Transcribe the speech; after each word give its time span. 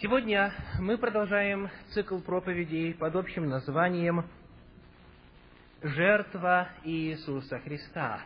Сегодня 0.00 0.52
мы 0.78 0.96
продолжаем 0.96 1.68
цикл 1.92 2.20
проповедей 2.20 2.94
под 2.94 3.16
общим 3.16 3.48
названием 3.48 4.24
«Жертва 5.82 6.68
Иисуса 6.84 7.58
Христа». 7.58 8.20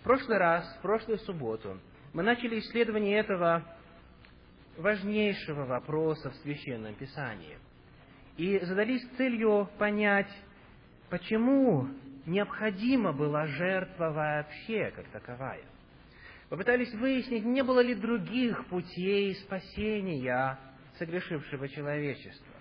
В 0.00 0.02
прошлый 0.02 0.38
раз, 0.38 0.66
в 0.76 0.82
прошлую 0.82 1.18
субботу, 1.20 1.78
мы 2.12 2.24
начали 2.24 2.58
исследование 2.58 3.20
этого 3.20 3.64
важнейшего 4.76 5.66
вопроса 5.66 6.30
в 6.30 6.34
Священном 6.38 6.94
Писании 6.94 7.58
и 8.36 8.58
задались 8.64 9.08
целью 9.16 9.68
понять, 9.78 10.34
почему 11.10 11.90
необходима 12.26 13.12
была 13.12 13.46
жертва 13.46 14.10
вообще 14.10 14.90
как 14.96 15.06
таковая. 15.10 15.62
Попытались 16.48 16.92
выяснить, 16.94 17.44
не 17.44 17.62
было 17.62 17.78
ли 17.78 17.94
других 17.94 18.66
путей 18.66 19.36
спасения 19.36 20.58
согрешившего 20.98 21.68
человечества. 21.68 22.54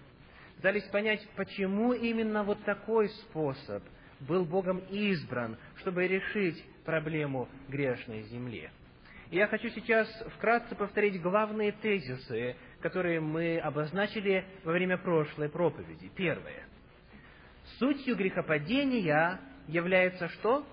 Пытались 0.58 0.84
понять, 0.85 1.27
почему 1.35 1.94
именно 1.94 2.44
вот 2.44 2.63
такой 2.63 3.09
способ 3.09 3.84
был 4.20 4.45
Богом 4.45 4.80
избран, 4.90 5.57
чтобы 5.77 6.07
решить 6.07 6.63
проблему 6.85 7.49
грешной 7.67 8.21
земли. 8.23 8.70
И 9.31 9.38
я 9.38 9.48
хочу 9.48 9.70
сейчас 9.70 10.07
вкратце 10.35 10.76
повторить 10.76 11.21
главные 11.21 11.71
тезисы, 11.71 12.55
которые 12.81 13.21
мы 13.21 13.59
обозначили 13.59 14.45
во 14.63 14.73
время 14.73 14.98
прошлой 14.98 15.49
проповеди. 15.49 16.12
Первое. 16.16 16.66
Сутью 17.79 18.16
грехопадения 18.16 19.40
является 19.68 20.27
что? 20.29 20.66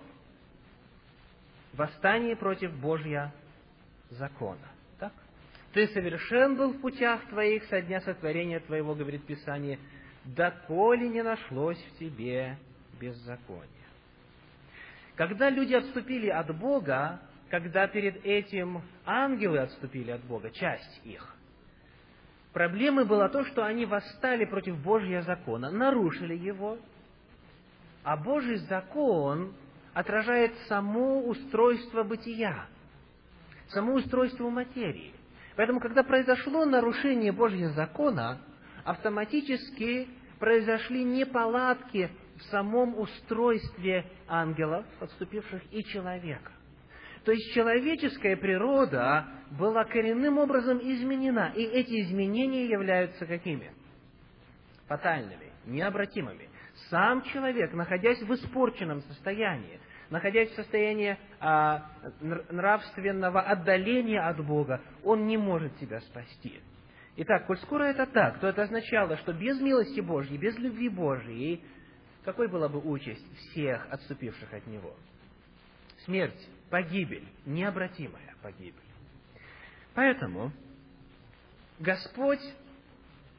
Восстание 1.73 2.35
против 2.37 2.73
Божья 2.75 3.33
закона. 4.11 4.69
Ты 5.73 5.87
совершен 5.89 6.57
был 6.57 6.73
в 6.73 6.81
путях 6.81 7.27
твоих 7.29 7.65
со 7.65 7.81
дня 7.83 8.01
сотворения 8.01 8.61
твоего, 8.61 8.95
говорит 8.95 9.25
Писание, 9.27 9.79
доколе 10.25 11.09
не 11.09 11.23
нашлось 11.23 11.79
в 11.79 11.99
тебе 11.99 12.57
беззакония. 12.99 13.69
Когда 15.15 15.51
люди 15.51 15.75
отступили 15.75 16.29
от 16.29 16.57
Бога, 16.57 17.21
когда 17.51 17.87
перед 17.87 18.25
этим 18.25 18.83
ангелы 19.05 19.59
отступили 19.59 20.11
от 20.11 20.23
Бога, 20.25 20.51
часть 20.51 21.01
их, 21.05 21.35
проблемой 22.53 23.05
было 23.05 23.29
то, 23.29 23.45
что 23.45 23.65
они 23.65 23.85
восстали 23.85 24.45
против 24.47 24.79
Божьего 24.79 25.23
закона, 25.23 25.71
нарушили 25.71 26.35
его, 26.35 26.79
а 28.05 28.17
Божий 28.17 28.57
закон 28.57 29.53
отражает 29.93 30.55
само 30.69 31.27
устройство 31.27 32.05
бытия, 32.05 32.67
само 33.69 33.95
устройство 33.95 34.49
материи. 34.49 35.18
Поэтому, 35.59 35.81
когда 35.81 36.05
произошло 36.05 36.65
нарушение 36.65 37.33
Божьего 37.33 37.73
закона, 37.73 38.39
автоматически 38.85 40.07
произошли 40.39 41.03
неполадки 41.03 42.13
в 42.37 42.43
самом 42.45 42.97
устройстве 42.97 44.09
ангелов, 44.29 44.87
отступивших, 45.01 45.61
и 45.73 45.83
человека. 45.83 46.53
То 47.25 47.33
есть 47.33 47.53
человеческая 47.55 48.37
природа 48.37 49.27
была 49.59 49.85
коренным 49.85 50.39
образом 50.39 50.79
изменена, 50.79 51.53
и 51.57 51.65
эти 51.65 52.03
изменения 52.03 52.67
являются 52.67 53.27
какими? 53.27 53.73
Фатальными, 54.87 55.51
необратимыми. 55.67 56.49
Сам 56.89 57.23
человек, 57.23 57.73
находясь 57.73 58.23
в 58.23 58.33
испорченном 58.33 59.01
состоянии, 59.01 59.81
находясь 60.11 60.51
в 60.51 60.57
состоянии 60.57 61.19
а, 61.41 61.91
нравственного 62.21 63.41
отдаления 63.41 64.21
от 64.27 64.45
Бога, 64.45 64.81
он 65.05 65.27
не 65.27 65.37
может 65.37 65.77
себя 65.79 66.01
спасти. 66.01 66.61
Итак, 67.17 67.47
коль 67.47 67.59
скоро 67.59 67.85
это 67.85 68.07
так, 68.07 68.39
то 68.41 68.47
это 68.47 68.63
означало, 68.63 69.17
что 69.19 69.33
без 69.33 69.61
милости 69.61 70.01
Божьей, 70.01 70.39
без 70.39 70.57
любви 70.57 70.89
Божьей, 70.89 71.65
какой 72.25 72.49
была 72.49 72.69
бы 72.69 72.79
участь 72.79 73.25
всех 73.39 73.87
отступивших 73.91 74.53
от 74.53 74.67
Него? 74.67 74.95
Смерть, 76.05 76.49
погибель, 76.71 77.27
необратимая 77.45 78.35
погибель. 78.43 78.75
Поэтому 79.95 80.53
Господь 81.81 82.43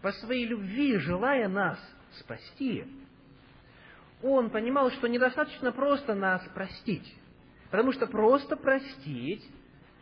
по 0.01 0.11
своей 0.11 0.45
любви, 0.45 0.97
желая 0.97 1.47
нас 1.47 1.79
спасти, 2.19 2.85
Он 4.21 4.49
понимал, 4.49 4.91
что 4.91 5.07
недостаточно 5.07 5.71
просто 5.71 6.13
нас 6.13 6.45
простить. 6.53 7.15
Потому 7.71 7.91
что 7.93 8.07
просто 8.07 8.55
простить 8.55 9.47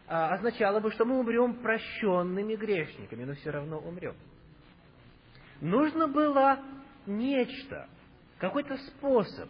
а, 0.07 0.33
означало 0.33 0.79
бы, 0.79 0.91
что 0.91 1.05
мы 1.05 1.19
умрем 1.19 1.55
прощенными 1.55 2.55
грешниками, 2.55 3.25
но 3.25 3.33
все 3.35 3.51
равно 3.51 3.77
умрем. 3.77 4.15
Нужно 5.59 6.07
было 6.07 6.59
нечто, 7.05 7.89
какой-то 8.37 8.77
способ, 8.77 9.49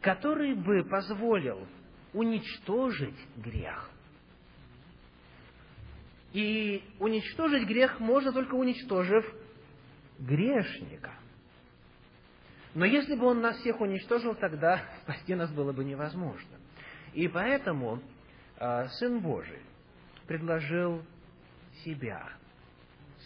который 0.00 0.54
бы 0.54 0.84
позволил 0.84 1.66
уничтожить 2.12 3.18
грех. 3.36 3.90
И 6.32 6.82
уничтожить 6.98 7.68
грех 7.68 8.00
можно 8.00 8.32
только 8.32 8.54
уничтожив 8.54 9.24
грешника. 10.18 11.12
Но 12.74 12.84
если 12.84 13.14
бы 13.14 13.26
он 13.26 13.40
нас 13.40 13.58
всех 13.58 13.80
уничтожил, 13.80 14.34
тогда 14.34 14.80
спасти 15.02 15.34
нас 15.34 15.50
было 15.52 15.72
бы 15.72 15.84
невозможно. 15.84 16.58
И 17.12 17.28
поэтому 17.28 18.00
э, 18.58 18.88
Сын 18.98 19.20
Божий 19.20 19.60
предложил 20.26 21.02
себя, 21.84 22.28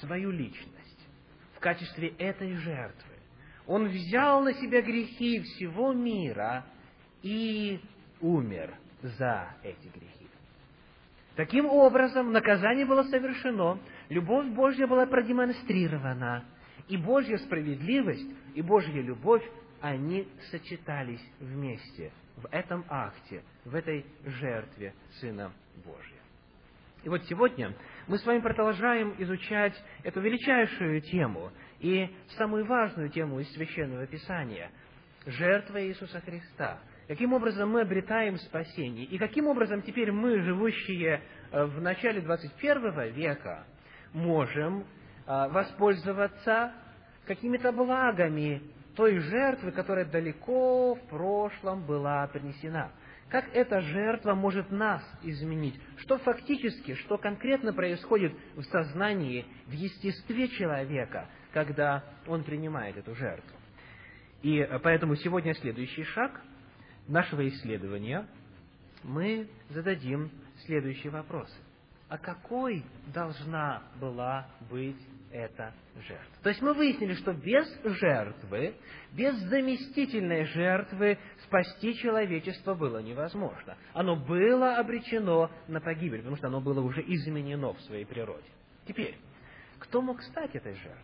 свою 0.01 0.31
личность 0.31 1.09
в 1.57 1.61
качестве 1.61 2.09
этой 2.19 2.55
жертвы. 2.55 3.15
Он 3.67 3.89
взял 3.89 4.43
на 4.43 4.53
себя 4.55 4.83
грехи 4.83 5.41
всего 5.41 5.93
мира 5.93 6.65
и 7.23 7.81
умер 8.21 8.75
за 9.03 9.55
эти 9.63 9.89
грехи. 9.89 10.27
Таким 11.37 11.67
образом, 11.67 12.33
наказание 12.33 12.87
было 12.87 13.03
совершено, 13.05 13.79
любовь 14.09 14.47
Божья 14.49 14.87
была 14.87 15.07
продемонстрирована, 15.07 16.45
и 16.89 16.97
Божья 16.97 17.37
справедливость, 17.39 18.29
и 18.55 18.63
Божья 18.63 19.01
любовь, 19.03 19.43
они 19.81 20.29
сочетались 20.51 21.23
вместе 21.41 22.13
в 22.37 22.47
этом 22.51 22.85
акте, 22.89 23.43
в 23.65 23.75
этой 23.75 24.07
жертве 24.25 24.95
Сына 25.21 25.53
Божия. 25.85 26.21
И 27.05 27.09
вот 27.09 27.23
сегодня 27.25 27.75
мы 28.09 28.19
с 28.19 28.27
вами 28.27 28.41
продолжаем 28.41 29.15
изучать 29.19 29.75
эту 30.03 30.21
величайшую 30.21 31.01
тему 31.03 31.53
и 31.79 32.09
самую 32.37 32.67
важную 32.67 33.11
тему 33.11 33.41
из 33.41 33.53
Священного 33.53 34.07
Писания– 34.07 34.71
жертва 35.27 35.85
Иисуса 35.85 36.21
Христа– 36.21 36.81
каким 37.07 37.33
образом 37.33 37.71
мы 37.71 37.83
обретаем 37.83 38.37
спасение, 38.39 39.05
и 39.05 39.19
каким 39.19 39.47
образом 39.47 39.83
теперь 39.83 40.11
мы, 40.11 40.41
живущие 40.43 41.23
э, 41.53 41.65
в 41.65 41.81
начале 41.81 42.21
21 42.21 43.13
века, 43.13 43.65
можем 44.13 44.85
воспользоваться 45.27 46.73
какими-то 47.27 47.73
благами 47.73 48.63
той 48.95 49.19
жертвы, 49.19 49.73
которая 49.73 50.05
далеко 50.05 50.95
в 50.95 51.01
прошлом 51.09 51.85
была 51.85 52.27
принесена. 52.29 52.91
Как 53.29 53.45
эта 53.53 53.81
жертва 53.81 54.35
может 54.35 54.71
нас 54.71 55.03
изменить? 55.23 55.79
Что 55.99 56.19
фактически, 56.19 56.95
что 56.95 57.19
конкретно 57.19 57.73
происходит 57.73 58.33
в 58.55 58.63
сознании, 58.63 59.45
в 59.67 59.73
естестве 59.73 60.49
человека, 60.49 61.27
когда 61.53 62.05
он 62.27 62.45
принимает 62.45 62.97
эту 62.97 63.17
жертву? 63.17 63.57
И 64.43 64.59
э, 64.59 64.79
поэтому 64.79 65.17
сегодня 65.17 65.55
следующий 65.55 66.05
шаг– 66.05 66.41
нашего 67.09 67.49
исследования 67.49 68.27
мы 69.03 69.49
зададим 69.71 70.31
следующие 70.65 71.11
вопросы. 71.11 71.55
А 72.09 72.19
какой 72.19 72.85
должна 73.13 73.83
была 74.01 74.49
быть 74.71 75.01
эта 75.37 75.73
жертва? 75.95 76.37
То 76.43 76.49
есть 76.49 76.63
мы 76.63 76.75
выяснили, 76.75 77.15
что 77.15 77.33
без 77.33 77.67
жертвы, 77.85 78.75
без 79.13 79.37
заместительной 79.49 80.45
жертвы 80.47 81.19
спасти 81.45 81.95
человечество 81.97 82.75
было 82.75 82.99
невозможно. 82.99 83.77
Оно 83.93 84.17
было 84.17 84.77
обречено 84.77 85.51
на 85.69 85.81
погибель, 85.81 86.19
потому 86.19 86.37
что 86.37 86.49
оно 86.49 86.61
было 86.61 86.81
уже 86.81 87.03
изменено 87.03 87.73
в 87.73 87.81
своей 87.83 88.05
природе. 88.05 88.49
Теперь, 88.87 89.17
кто 89.79 90.03
мог 90.03 90.23
стать 90.23 90.55
этой 90.55 90.75
жертвой? 90.75 91.03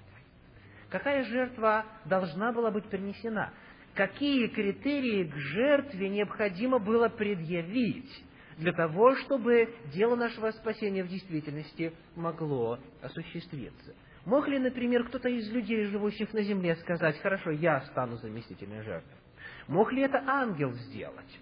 Какая 0.89 1.25
жертва 1.25 1.87
должна 2.05 2.53
была 2.53 2.71
быть 2.71 2.85
принесена? 2.87 3.53
какие 3.95 4.49
критерии 4.49 5.25
к 5.25 5.37
жертве 5.37 6.09
необходимо 6.09 6.79
было 6.79 7.09
предъявить 7.09 8.11
для 8.59 8.73
того, 8.73 9.15
чтобы 9.17 9.75
дело 9.93 10.17
нашего 10.17 10.51
спасения 10.53 11.05
в 11.05 11.09
действительности 11.09 11.93
могло 12.15 12.79
осуществиться. 13.01 13.95
Мог 14.25 14.47
ли, 14.47 14.59
например, 14.59 15.05
кто-то 15.05 15.29
из 15.29 15.51
людей, 15.51 15.85
живущих 15.87 16.33
на 16.33 16.43
земле, 16.43 16.77
сказать, 16.77 17.19
хорошо, 17.21 17.51
я 17.51 17.81
стану 17.83 18.17
заместительной 18.17 18.83
жертвой? 18.83 19.17
Мог 19.67 19.93
ли 19.93 20.03
это 20.03 20.23
ангел 20.27 20.73
сделать? 20.73 21.41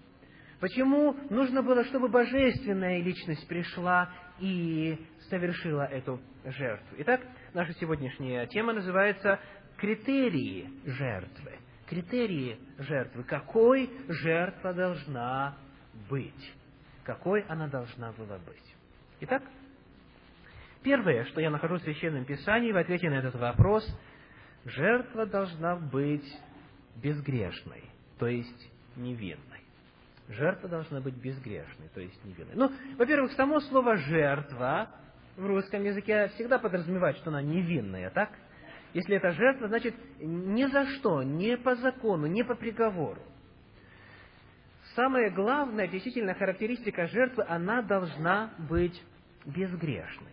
Почему 0.61 1.15
нужно 1.31 1.63
было, 1.63 1.85
чтобы 1.85 2.09
божественная 2.09 3.03
личность 3.03 3.47
пришла 3.49 4.11
и 4.39 4.99
совершила 5.29 5.83
эту 5.83 6.21
жертву? 6.45 6.97
Итак, 6.99 7.21
наша 7.55 7.73
сегодняшняя 7.75 8.47
тема 8.47 8.73
называется 8.73 9.41
«Критерии 9.77 10.71
жертвы». 10.85 11.59
Критерии 11.87 12.59
жертвы. 12.79 13.25
Какой 13.25 13.91
жертва 14.09 14.73
должна 14.73 15.57
быть? 16.09 16.55
Какой 17.05 17.43
она 17.49 17.67
должна 17.67 18.13
была 18.13 18.39
быть? 18.39 18.77
Итак, 19.21 19.43
первое, 20.83 21.25
что 21.27 21.41
я 21.41 21.51
нахожу 21.51 21.77
в 21.77 21.83
Священном 21.83 22.25
Писании 22.25 22.73
в 22.73 22.77
ответе 22.77 23.11
на 23.11 23.15
этот 23.15 23.35
вопрос, 23.35 23.87
жертва 24.65 25.27
должна 25.27 25.77
быть 25.77 26.27
безгрешной, 26.97 27.85
то 28.19 28.27
есть 28.27 28.71
невинной. 28.97 29.61
Жертва 30.29 30.69
должна 30.69 31.01
быть 31.01 31.15
безгрешной, 31.15 31.89
то 31.93 32.01
есть 32.01 32.25
невинной. 32.25 32.55
Ну, 32.55 32.71
во-первых, 32.97 33.33
само 33.33 33.61
слово 33.61 33.97
«жертва» 33.97 34.89
в 35.37 35.47
русском 35.47 35.83
языке 35.83 36.29
всегда 36.35 36.59
подразумевает, 36.59 37.17
что 37.17 37.31
она 37.31 37.43
невинная, 37.43 38.11
так? 38.11 38.31
Если 38.93 39.17
это 39.17 39.33
жертва, 39.33 39.69
значит, 39.69 39.95
ни 40.21 40.65
за 40.67 40.87
что, 40.87 41.23
не 41.23 41.57
по 41.57 41.75
закону, 41.77 42.27
не 42.27 42.45
по 42.45 42.55
приговору. 42.55 43.23
Самая 44.95 45.31
главная 45.31 45.87
действительно 45.87 46.35
характеристика 46.35 47.07
жертвы, 47.07 47.45
она 47.49 47.83
должна 47.83 48.53
быть 48.69 49.01
безгрешной. 49.47 50.33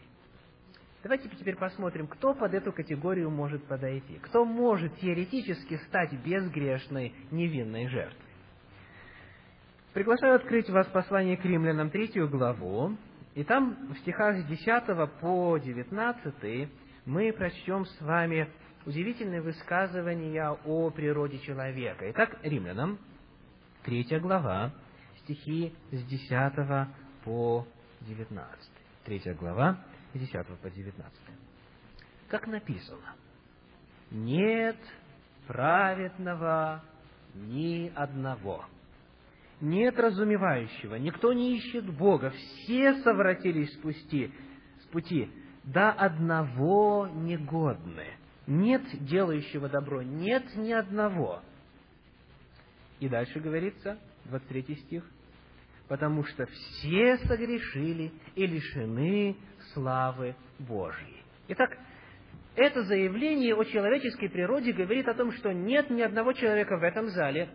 Давайте 1.04 1.30
теперь 1.30 1.56
посмотрим, 1.56 2.08
кто 2.08 2.34
под 2.34 2.54
эту 2.54 2.72
категорию 2.74 3.30
может 3.30 3.64
подойти. 3.66 4.18
Кто 4.24 4.46
может 4.46 4.96
теоретически 4.98 5.78
стать 5.88 6.14
безгрешной, 6.24 7.14
невинной 7.32 7.88
жертвой. 7.88 8.28
Приглашаю 9.94 10.36
открыть 10.36 10.70
вас 10.70 10.88
послание 10.88 11.38
к 11.38 11.46
римлянам, 11.46 11.90
третью 11.90 12.28
главу. 12.30 12.98
И 13.36 13.44
там 13.44 13.94
в 13.94 13.98
стихах 14.00 14.38
с 14.38 14.46
10 14.46 15.20
по 15.22 15.58
19 15.58 16.70
мы 17.06 17.32
прочтем 17.32 17.86
с 17.86 18.02
вами 18.02 18.50
удивительные 18.86 19.42
высказывания 19.42 20.58
о 20.66 20.90
природе 20.90 21.40
человека. 21.40 22.10
Итак, 22.12 22.38
римлянам, 22.42 22.98
третья 23.84 24.20
глава, 24.20 24.72
стихи 25.24 25.74
с 25.92 26.04
10 26.04 26.88
по 27.24 27.68
19. 28.02 28.72
Третья 29.04 29.34
глава, 29.34 29.84
с 30.18 30.20
10 30.20 30.48
по 30.60 30.70
19. 30.70 31.14
Как 32.28 32.48
написано, 32.48 33.16
«Нет 34.12 34.78
праведного 35.48 36.84
ни 37.36 37.92
одного» 37.96 38.66
нет 39.62 39.98
разумевающего, 39.98 40.96
никто 40.96 41.34
не 41.34 41.58
ищет 41.58 41.86
Бога, 41.86 42.30
все 42.30 42.96
совратились 43.02 43.74
с 43.74 43.78
пути, 43.78 44.32
с 44.82 44.86
пути, 44.88 45.30
до 45.64 45.92
одного 45.92 47.08
негодны. 47.08 48.18
Нет 48.46 48.84
делающего 49.06 49.68
добро, 49.68 50.02
нет 50.02 50.56
ни 50.56 50.72
одного. 50.72 51.42
И 53.00 53.10
дальше 53.10 53.40
говорится, 53.40 53.98
23 54.26 54.76
стих, 54.76 55.04
потому 55.88 56.24
что 56.24 56.46
все 56.46 57.18
согрешили 57.26 58.12
и 58.36 58.46
лишены 58.46 59.36
славы 59.74 60.36
Божьей. 60.60 61.24
Итак, 61.48 61.78
это 62.56 62.84
заявление 62.84 63.56
о 63.56 63.64
человеческой 63.64 64.30
природе 64.30 64.74
говорит 64.74 65.08
о 65.08 65.14
том, 65.14 65.32
что 65.32 65.52
нет 65.54 65.90
ни 65.90 66.02
одного 66.02 66.34
человека 66.34 66.78
в 66.78 66.84
этом 66.84 67.08
зале, 67.10 67.50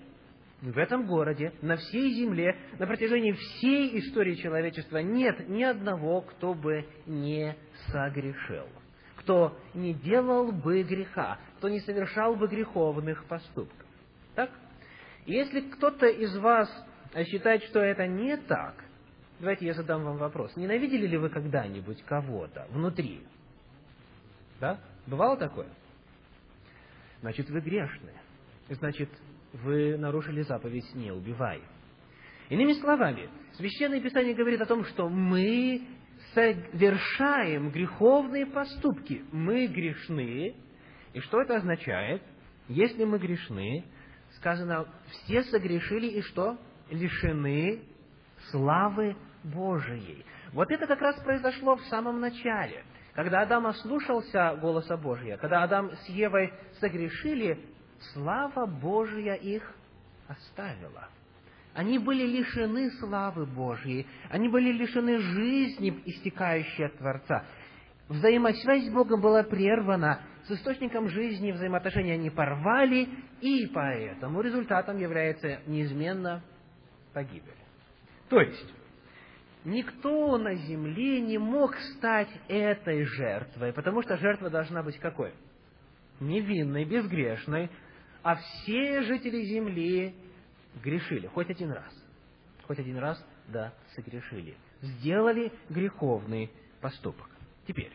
в 0.60 0.78
этом 0.78 1.06
городе, 1.06 1.52
на 1.60 1.76
всей 1.76 2.12
земле, 2.14 2.56
на 2.78 2.86
протяжении 2.86 3.32
всей 3.32 3.98
истории 3.98 4.36
человечества 4.36 4.98
нет 4.98 5.48
ни 5.48 5.64
одного, 5.64 6.20
кто 6.20 6.54
бы 6.54 6.86
не 7.04 7.56
согрешил, 7.88 8.68
кто 9.16 9.58
не 9.74 9.92
делал 9.92 10.52
бы 10.52 10.84
греха, 10.84 11.38
кто 11.58 11.68
не 11.68 11.80
совершал 11.80 12.36
бы 12.36 12.46
греховных 12.46 13.24
поступков. 13.24 13.86
Так? 14.36 14.50
Если 15.26 15.60
кто-то 15.62 16.06
из 16.06 16.36
вас 16.38 16.68
считает, 17.24 17.62
что 17.64 17.80
это 17.80 18.06
не 18.06 18.36
так, 18.36 18.74
давайте 19.38 19.66
я 19.66 19.74
задам 19.74 20.04
вам 20.04 20.16
вопрос. 20.16 20.56
Ненавидели 20.56 21.06
ли 21.06 21.18
вы 21.18 21.28
когда-нибудь 21.28 22.02
кого-то 22.04 22.66
внутри? 22.70 23.22
Да? 24.60 24.80
Бывало 25.06 25.36
такое? 25.36 25.68
Значит, 27.20 27.50
вы 27.50 27.60
грешны. 27.60 28.12
Значит, 28.68 29.10
вы 29.52 29.96
нарушили 29.98 30.42
заповедь 30.42 30.94
«не 30.94 31.12
убивай». 31.12 31.62
Иными 32.48 32.72
словами, 32.74 33.28
Священное 33.54 34.00
Писание 34.00 34.34
говорит 34.34 34.60
о 34.60 34.66
том, 34.66 34.84
что 34.84 35.08
мы 35.08 35.82
совершаем 36.34 37.70
греховные 37.70 38.46
поступки. 38.46 39.24
Мы 39.30 39.66
грешны. 39.66 40.54
И 41.12 41.20
что 41.20 41.40
это 41.42 41.56
означает? 41.56 42.22
Если 42.68 43.04
мы 43.04 43.18
грешны, 43.18 43.84
сказано, 44.36 44.86
все 45.10 45.42
согрешили 45.44 46.06
и 46.06 46.22
что? 46.22 46.58
Лишены 46.92 47.82
славы 48.50 49.16
Божией. 49.42 50.24
Вот 50.52 50.70
это 50.70 50.86
как 50.86 51.00
раз 51.00 51.18
произошло 51.20 51.76
в 51.76 51.82
самом 51.86 52.20
начале. 52.20 52.84
Когда 53.14 53.42
Адам 53.42 53.66
ослушался 53.66 54.56
голоса 54.60 54.96
Божия, 54.96 55.36
когда 55.36 55.62
Адам 55.62 55.90
с 55.90 56.08
Евой 56.08 56.52
согрешили, 56.80 57.58
слава 58.12 58.66
Божия 58.66 59.34
их 59.34 59.62
оставила. 60.28 61.08
Они 61.74 61.98
были 61.98 62.26
лишены 62.26 62.90
славы 63.00 63.46
Божьей, 63.46 64.06
они 64.30 64.48
были 64.48 64.72
лишены 64.72 65.18
жизни, 65.18 66.02
истекающей 66.04 66.86
от 66.86 66.98
Творца. 66.98 67.44
Взаимосвязь 68.08 68.86
с 68.86 68.92
Богом 68.92 69.22
была 69.22 69.42
прервана, 69.42 70.20
с 70.46 70.50
источником 70.50 71.08
жизни 71.08 71.52
взаимоотношения 71.52 72.14
они 72.14 72.28
порвали, 72.28 73.08
и 73.40 73.66
поэтому 73.72 74.42
результатом 74.42 74.98
является 74.98 75.60
неизменно 75.66 76.42
погибель. 77.12 77.54
То 78.28 78.40
есть, 78.40 78.74
никто 79.64 80.38
на 80.38 80.54
земле 80.54 81.20
не 81.20 81.38
мог 81.38 81.74
стать 81.96 82.30
этой 82.48 83.04
жертвой, 83.04 83.72
потому 83.72 84.02
что 84.02 84.16
жертва 84.16 84.50
должна 84.50 84.82
быть 84.82 84.98
какой? 84.98 85.32
Невинной, 86.20 86.84
безгрешной, 86.84 87.70
а 88.22 88.36
все 88.36 89.02
жители 89.02 89.42
земли 89.44 90.14
грешили, 90.82 91.26
хоть 91.26 91.50
один 91.50 91.72
раз. 91.72 91.92
Хоть 92.66 92.78
один 92.78 92.98
раз, 92.98 93.24
да, 93.48 93.72
согрешили. 93.94 94.56
Сделали 94.80 95.52
греховный 95.68 96.50
поступок. 96.80 97.28
Теперь, 97.66 97.92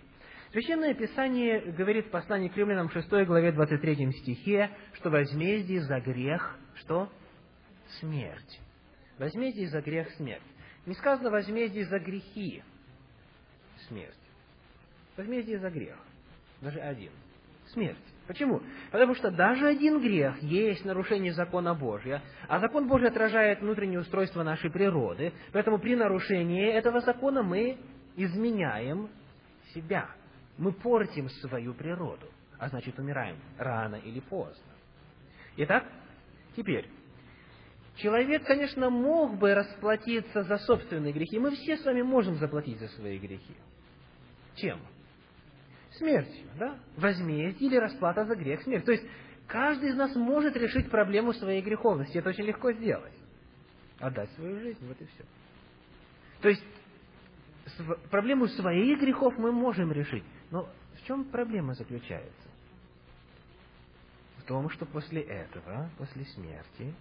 Священное 0.52 0.94
Писание 0.94 1.60
говорит 1.72 2.08
в 2.08 2.10
послании 2.10 2.48
к 2.48 2.56
римлянам 2.56 2.90
6 2.90 3.10
главе 3.26 3.52
23 3.52 4.12
стихе, 4.14 4.72
что 4.94 5.10
возмездие 5.10 5.82
за 5.82 6.00
грех, 6.00 6.58
что? 6.76 7.12
Смерть. 8.00 8.60
Возмездие 9.18 9.68
за 9.68 9.82
грех– 9.82 10.12
смерть. 10.18 10.44
Не 10.86 10.94
сказано 10.94 11.30
возмездие 11.30 11.86
за 11.86 12.00
грехи– 12.00 12.64
смерть. 13.88 14.14
Возмездие 15.16 15.60
за 15.60 15.70
грех. 15.70 15.98
Даже 16.62 16.80
один. 16.80 17.12
Смерть. 17.68 17.98
Почему? 18.28 18.62
Потому 18.92 19.16
что 19.16 19.32
даже 19.32 19.68
один 19.68 20.00
грех 20.02 20.42
есть 20.42 20.84
нарушение 20.86 21.34
закона 21.34 21.74
Божия, 21.74 22.22
а 22.48 22.60
закон 22.60 22.88
Божий 22.88 23.08
отражает 23.08 23.62
внутреннее 23.62 24.00
устройство 24.00 24.44
нашей 24.44 24.70
природы, 24.70 25.34
поэтому 25.54 25.80
при 25.80 25.96
нарушении 25.96 26.68
этого 26.72 27.02
закона 27.02 27.42
мы 27.42 27.78
изменяем 28.16 29.10
себя. 29.74 30.10
Мы 30.58 30.72
портим 30.72 31.30
свою 31.30 31.74
природу, 31.74 32.28
а 32.58 32.68
значит 32.70 32.98
умираем 33.00 33.38
рано 33.58 33.96
или 33.96 34.20
поздно. 34.20 34.74
Итак, 35.58 35.86
теперь, 36.56 36.90
человек, 37.98 38.46
конечно, 38.46 38.90
мог 38.90 39.38
бы 39.38 39.54
расплатиться 39.54 40.44
за 40.44 40.58
собственные 40.58 41.14
грехи. 41.14 41.40
Мы 41.40 41.52
все 41.52 41.78
с 41.78 41.86
вами 41.86 42.02
можем 42.02 42.36
заплатить 42.38 42.80
за 42.80 42.88
свои 42.90 43.18
грехи. 43.18 43.56
Чем? 44.56 44.80
смертью, 45.98 46.48
да? 46.58 46.80
Возмездие 46.96 47.70
или 47.70 47.78
расплата 47.78 48.26
за 48.26 48.36
грех 48.36 48.62
смерть. 48.64 48.86
То 48.86 48.92
есть, 48.92 49.06
каждый 49.48 49.90
из 49.90 49.96
нас 49.96 50.16
может 50.16 50.56
решить 50.56 50.90
проблему 50.90 51.34
своей 51.34 51.62
греховности. 51.62 52.18
Это 52.18 52.30
очень 52.30 52.46
легко 52.46 52.72
сделать. 52.72 53.14
Отдать 54.00 54.32
свою 54.32 54.60
жизнь, 54.60 54.86
вот 54.88 55.00
и 55.02 55.06
все. 55.06 55.24
То 56.42 56.50
есть, 56.50 56.64
проблему 58.10 58.48
своих 58.48 59.00
грехов 59.00 59.38
мы 59.38 59.52
можем 59.52 59.92
решить. 59.92 60.24
Но 60.52 60.70
в 60.96 61.04
чем 61.06 61.26
проблема 61.26 61.74
заключается? 61.74 62.48
В 64.38 64.44
том, 64.44 64.70
что 64.70 64.86
после 64.86 65.22
этого, 65.22 65.90
после 65.98 66.26
смерти, 66.26 66.94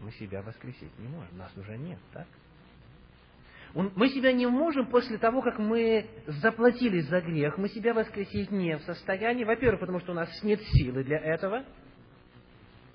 мы 0.00 0.12
себя 0.12 0.42
воскресить 0.42 0.98
не 0.98 1.08
можем. 1.08 1.36
Нас 1.36 1.56
уже 1.56 1.76
нет, 1.76 1.98
так? 2.12 2.26
Мы 3.72 4.08
себя 4.08 4.32
не 4.32 4.46
можем 4.46 4.86
после 4.86 5.16
того, 5.18 5.42
как 5.42 5.58
мы 5.58 6.04
заплатили 6.26 7.00
за 7.00 7.20
грех, 7.20 7.56
мы 7.56 7.68
себя 7.68 7.94
воскресить 7.94 8.50
не 8.50 8.76
в 8.76 8.82
состоянии. 8.82 9.44
Во-первых, 9.44 9.80
потому 9.80 10.00
что 10.00 10.10
у 10.10 10.14
нас 10.14 10.28
нет 10.42 10.60
силы 10.60 11.04
для 11.04 11.18
этого, 11.18 11.64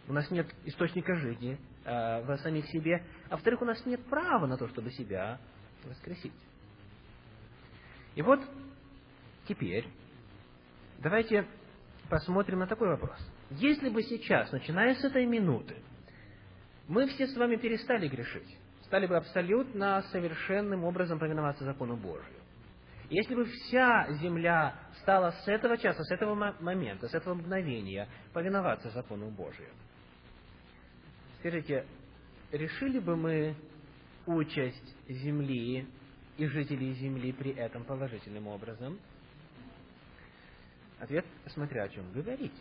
у 0.08 0.14
нас 0.14 0.30
нет 0.32 0.48
источника 0.66 1.16
жизни, 1.16 1.58
э, 1.86 2.22
в 2.24 2.38
самих 2.40 2.66
себе, 2.68 3.04
а 3.30 3.36
во-вторых, 3.36 3.62
у 3.62 3.66
нас 3.66 3.86
нет 3.86 4.04
права 4.08 4.48
на 4.48 4.58
то, 4.58 4.68
чтобы 4.68 4.92
себя 4.92 5.40
воскресить. 5.86 6.34
И 8.16 8.22
вот 8.22 8.42
теперь 9.48 9.88
давайте 11.00 11.48
посмотрим 12.10 12.60
на 12.60 12.68
такой 12.68 12.90
вопрос. 12.90 13.18
Если 13.52 13.90
бы 13.90 14.04
сейчас, 14.04 14.52
начиная 14.52 14.96
с 14.96 15.04
этой 15.06 15.26
минуты, 15.26 15.76
мы 16.88 17.08
все 17.08 17.28
с 17.28 17.36
вами 17.36 17.56
перестали 17.56 18.08
грешить, 18.08 18.58
стали 18.84 19.08
бы 19.08 19.18
абсолютно 19.18 20.02
совершенным 20.12 20.84
образом 20.84 21.20
повиноваться 21.20 21.64
закону 21.64 21.98
Божию, 21.98 22.40
если 23.10 23.36
бы 23.36 23.46
вся 23.46 24.12
земля 24.22 24.76
стала 25.02 25.32
с 25.32 25.48
этого 25.48 25.78
часа, 25.78 26.04
с 26.04 26.12
этого 26.12 26.54
момента, 26.60 27.08
с 27.08 27.14
этого 27.14 27.36
мгновения 27.36 28.08
повиноваться 28.34 28.90
закону 28.90 29.30
Божию, 29.30 29.70
скажите, 31.40 31.86
решили 32.52 33.00
бы 33.00 33.16
мы 33.16 33.56
участь 34.26 34.96
земли 35.08 35.88
и 36.38 36.46
жителей 36.48 36.94
земли 36.94 37.32
при 37.32 37.52
этом 37.52 37.84
положительным 37.84 38.48
образом? 38.48 39.00
Ответ, 41.00 41.26
смотря 41.48 41.84
о 41.84 41.90
чем 41.90 42.12
говорить. 42.12 42.56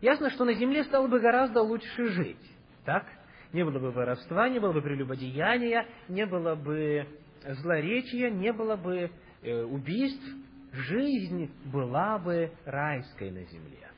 Ясно, 0.00 0.30
что 0.30 0.44
на 0.44 0.54
земле 0.54 0.84
стало 0.84 1.08
бы 1.08 1.20
гораздо 1.20 1.60
лучше 1.60 2.06
жить. 2.12 2.50
Так? 2.84 3.06
Не 3.52 3.64
было 3.64 3.78
бы 3.78 3.90
воровства, 3.90 4.48
не 4.48 4.58
было 4.58 4.72
бы 4.72 4.80
прелюбодеяния, 4.80 5.86
не 6.08 6.24
было 6.26 6.54
бы 6.54 7.06
злоречия, 7.46 8.30
не 8.30 8.52
было 8.52 8.76
бы 8.76 9.10
э, 9.42 9.62
убийств. 9.62 10.24
Жизнь 10.72 11.52
была 11.66 12.18
бы 12.18 12.50
райской 12.64 13.30
на 13.30 13.44
земле. 13.44 13.90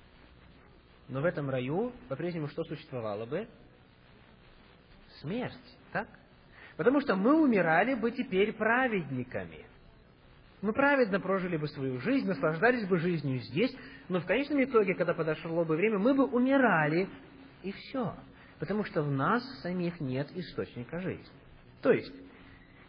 Но 1.09 1.21
в 1.21 1.25
этом 1.25 1.49
раю 1.49 1.93
по-прежнему 2.09 2.49
что 2.49 2.65
существовало 2.65 3.27
бы? 3.27 3.47
Смерть, 5.21 5.79
так? 5.93 6.09
Потому 6.77 7.01
что 7.01 7.15
мы 7.15 7.41
умирали 7.41 7.95
бы 7.95 8.11
теперь 8.11 8.53
праведниками. 8.53 9.67
Мы 10.63 10.73
праведно 10.73 11.21
прожили 11.21 11.57
бы 11.57 11.69
свою 11.69 12.01
жизнь, 12.01 12.27
наслаждались 12.27 12.89
бы 12.89 12.99
жизнью 12.99 13.39
здесь, 13.39 13.77
но 14.09 14.21
в 14.21 14.27
конечном 14.27 14.65
итоге, 14.65 14.95
когда 14.95 15.15
подошло 15.15 15.65
бы 15.65 15.77
время, 15.77 15.99
мы 15.99 16.15
бы 16.15 16.25
умирали, 16.25 17.09
и 17.63 17.71
все. 17.71 18.15
Потому 18.59 18.85
что 18.85 19.03
в 19.03 19.11
нас 19.11 19.43
самих 19.61 20.01
нет 20.01 20.29
источника 20.35 21.01
жизни. 21.01 21.25
То 21.83 21.93
есть, 21.93 22.13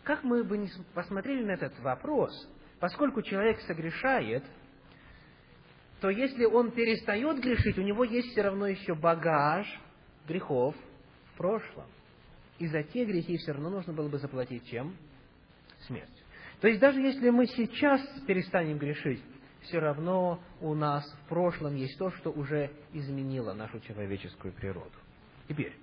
как 0.03 0.23
мы 0.23 0.43
бы 0.43 0.57
не 0.57 0.69
посмотрели 0.93 1.43
на 1.43 1.51
этот 1.51 1.77
вопрос, 1.79 2.31
поскольку 2.79 3.21
человек 3.21 3.59
согрешает, 3.61 4.43
то 6.01 6.09
если 6.09 6.45
он 6.45 6.71
перестает 6.71 7.41
грешить, 7.41 7.77
у 7.77 7.81
него 7.81 8.03
есть 8.03 8.29
все 8.31 8.43
равно 8.43 8.67
еще 8.67 8.93
багаж 8.93 9.67
грехов 10.27 10.75
в 11.33 11.37
прошлом. 11.37 11.87
И 12.59 12.67
за 12.67 12.83
те 12.83 13.05
грехи 13.05 13.37
все 13.37 13.53
равно 13.53 13.69
нужно 13.69 13.93
было 13.93 14.07
бы 14.07 14.17
заплатить 14.17 14.65
чем? 14.67 14.95
Смерть. 15.87 16.23
То 16.61 16.67
есть 16.67 16.79
даже 16.79 17.01
если 17.01 17.29
мы 17.29 17.47
сейчас 17.47 18.01
перестанем 18.27 18.77
грешить, 18.77 19.21
все 19.63 19.79
равно 19.79 20.41
у 20.61 20.73
нас 20.73 21.03
в 21.23 21.29
прошлом 21.29 21.75
есть 21.75 21.97
то, 21.97 22.11
что 22.11 22.31
уже 22.31 22.71
изменило 22.93 23.53
нашу 23.53 23.79
человеческую 23.79 24.53
природу. 24.53 24.93
Теперь, 25.47 25.73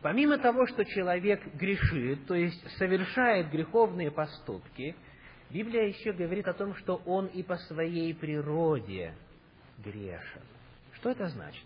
помимо 0.00 0.38
того, 0.38 0.66
что 0.66 0.84
человек 0.84 1.42
грешит, 1.54 2.26
то 2.26 2.34
есть 2.34 2.62
совершает 2.78 3.50
греховные 3.50 4.10
поступки, 4.10 4.94
Библия 5.50 5.88
еще 5.88 6.12
говорит 6.12 6.48
о 6.48 6.54
том, 6.54 6.74
что 6.76 7.02
он 7.04 7.26
и 7.26 7.42
по 7.42 7.56
своей 7.56 8.14
природе 8.14 9.14
грешен. 9.78 10.42
Что 10.94 11.10
это 11.10 11.28
значит? 11.28 11.64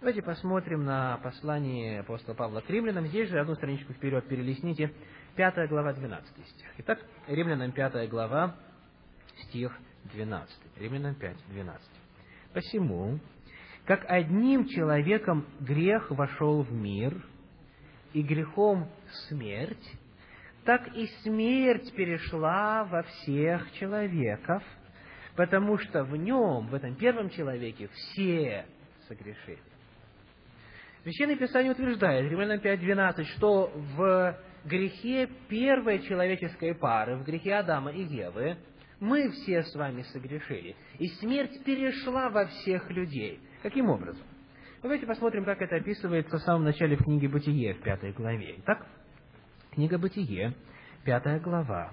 Давайте 0.00 0.22
посмотрим 0.22 0.84
на 0.84 1.18
послание 1.18 2.00
апостола 2.00 2.34
Павла 2.34 2.60
к 2.60 2.70
римлянам. 2.70 3.06
Здесь 3.06 3.28
же 3.28 3.38
одну 3.38 3.54
страничку 3.54 3.92
вперед 3.92 4.26
перелистните. 4.26 4.92
Пятая 5.36 5.68
глава, 5.68 5.92
12 5.92 6.26
стих. 6.26 6.66
Итак, 6.78 6.98
римлянам 7.28 7.70
пятая 7.70 8.08
глава, 8.08 8.56
стих 9.44 9.78
12. 10.12 10.56
Римлянам 10.78 11.14
5, 11.14 11.36
12. 11.50 11.88
Посему, 12.52 13.20
как 13.90 14.04
одним 14.08 14.68
человеком 14.68 15.44
грех 15.58 16.12
вошел 16.12 16.62
в 16.62 16.70
мир, 16.70 17.12
и 18.12 18.22
грехом 18.22 18.88
смерть, 19.26 19.98
так 20.64 20.94
и 20.94 21.08
смерть 21.24 21.92
перешла 21.96 22.84
во 22.84 23.02
всех 23.02 23.68
человеков, 23.72 24.62
потому 25.34 25.76
что 25.78 26.04
в 26.04 26.16
нем, 26.16 26.68
в 26.68 26.74
этом 26.76 26.94
первом 26.94 27.30
человеке, 27.30 27.88
все 27.92 28.64
согрешили. 29.08 29.58
Священное 31.02 31.34
Писание 31.34 31.72
утверждает, 31.72 32.30
Римлянам 32.30 32.60
5.12, 32.60 33.24
что 33.38 33.72
в 33.74 34.38
грехе 34.66 35.28
первой 35.48 35.98
человеческой 36.06 36.76
пары, 36.76 37.16
в 37.16 37.24
грехе 37.24 37.56
Адама 37.56 37.90
и 37.90 38.04
Евы, 38.04 38.56
мы 39.00 39.32
все 39.32 39.64
с 39.64 39.74
вами 39.74 40.02
согрешили, 40.12 40.76
и 41.00 41.08
смерть 41.08 41.64
перешла 41.64 42.30
во 42.30 42.46
всех 42.46 42.88
людей. 42.88 43.40
Каким 43.62 43.90
образом? 43.90 44.26
Давайте 44.82 45.06
посмотрим, 45.06 45.44
как 45.44 45.60
это 45.60 45.76
описывается 45.76 46.38
в 46.38 46.42
самом 46.42 46.64
начале 46.64 46.96
в 46.96 47.04
книге 47.04 47.28
«Бытие» 47.28 47.74
в 47.74 47.82
пятой 47.82 48.12
главе. 48.12 48.54
Итак, 48.58 48.86
книга 49.72 49.98
«Бытие», 49.98 50.54
пятая 51.04 51.38
глава, 51.40 51.92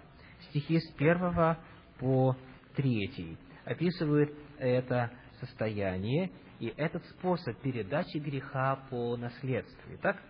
стихи 0.49 0.79
с 0.79 0.89
первого 0.93 1.57
по 1.99 2.37
третий 2.75 3.37
описывают 3.65 4.31
это 4.59 5.11
состояние 5.41 6.31
и 6.59 6.73
этот 6.77 7.05
способ 7.07 7.59
передачи 7.59 8.17
греха 8.17 8.77
по 8.89 9.17
наследству. 9.17 9.91
Итак, 9.95 10.21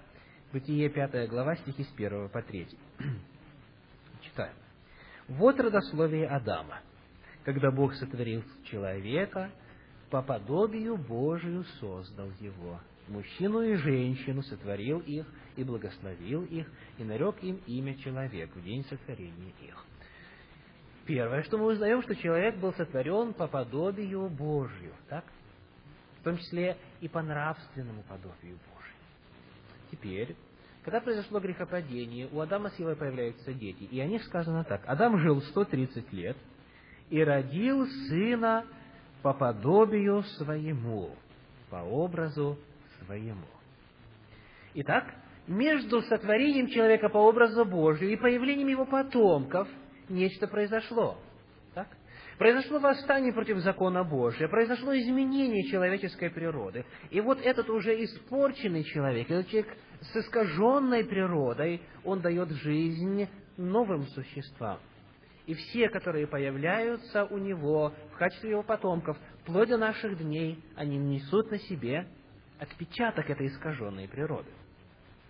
Бытие 0.51 0.89
5 0.89 1.29
глава, 1.29 1.55
стихи 1.57 1.83
с 1.83 1.93
1 1.93 2.29
по 2.29 2.41
3. 2.41 2.67
Читаем. 4.21 4.55
Вот 5.27 5.59
родословие 5.59 6.27
Адама. 6.27 6.79
Когда 7.43 7.69
Бог 7.69 7.93
сотворил 7.93 8.43
человека, 8.63 9.51
по 10.09 10.21
подобию 10.21 10.97
Божию 10.97 11.63
создал 11.79 12.29
его. 12.39 12.79
Мужчину 13.07 13.61
и 13.61 13.75
женщину 13.75 14.41
сотворил 14.43 14.99
их 14.99 15.25
и 15.55 15.63
благословил 15.63 16.43
их, 16.43 16.67
и 16.97 17.03
нарек 17.03 17.35
им 17.41 17.59
имя 17.67 17.95
человек 17.97 18.49
в 18.55 18.63
день 18.63 18.83
сотворения 18.85 19.53
их. 19.61 19.85
Первое, 21.05 21.43
что 21.43 21.57
мы 21.57 21.67
узнаем, 21.67 22.01
что 22.03 22.15
человек 22.15 22.57
был 22.57 22.73
сотворен 22.73 23.33
по 23.33 23.47
подобию 23.47 24.27
Божию. 24.29 24.93
Так? 25.07 25.23
том 26.27 26.37
числе 26.39 26.75
и 26.99 27.07
по 27.07 27.21
нравственному 27.21 28.03
подобию 28.03 28.57
Божию. 28.67 28.95
Теперь, 29.91 30.35
когда 30.83 30.99
произошло 30.99 31.39
грехопадение, 31.39 32.27
у 32.33 32.41
Адама 32.41 32.69
с 32.69 32.77
Евой 32.79 32.97
появляются 32.97 33.53
дети, 33.53 33.83
и 33.83 33.97
о 34.01 34.05
них 34.07 34.21
сказано 34.25 34.65
так. 34.65 34.81
Адам 34.87 35.19
жил 35.19 35.41
130 35.41 36.11
лет 36.11 36.35
и 37.09 37.23
родил 37.23 37.87
сына 38.09 38.65
по 39.21 39.33
подобию 39.33 40.23
своему, 40.37 41.11
по 41.69 41.77
образу 41.77 42.57
своему. 43.05 43.47
Итак, 44.75 45.05
между 45.47 46.01
сотворением 46.03 46.67
человека 46.67 47.09
по 47.09 47.17
образу 47.17 47.65
Божию 47.65 48.11
и 48.11 48.15
появлением 48.15 48.67
его 48.67 48.85
потомков 48.85 49.67
нечто 50.09 50.47
произошло. 50.47 51.17
Произошло 52.37 52.77
восстание 52.77 53.33
против 53.33 53.57
закона 53.59 54.03
Божия, 54.03 54.47
произошло 54.47 54.95
изменение 54.95 55.63
человеческой 55.71 56.29
природы. 56.29 56.85
И 57.09 57.19
вот 57.19 57.41
этот 57.41 57.67
уже 57.69 58.03
испорченный 58.03 58.83
человек, 58.83 59.31
этот 59.31 59.47
человек 59.47 59.75
с 60.01 60.15
искаженной 60.15 61.03
природой, 61.03 61.81
он 62.03 62.21
дает 62.21 62.51
жизнь 62.51 63.27
новым 63.57 64.05
существам. 64.09 64.77
И 65.47 65.53
все, 65.53 65.89
которые 65.89 66.27
появляются 66.27 67.23
у 67.25 67.37
него 67.37 67.93
в 68.13 68.17
качестве 68.17 68.51
его 68.51 68.63
потомков, 68.63 69.17
вплоть 69.41 69.69
до 69.69 69.77
наших 69.77 70.17
дней, 70.17 70.61
они 70.75 70.97
несут 70.97 71.49
на 71.49 71.57
себе 71.57 72.05
отпечаток 72.59 73.29
этой 73.29 73.47
искаженной 73.47 74.09
природы. 74.09 74.49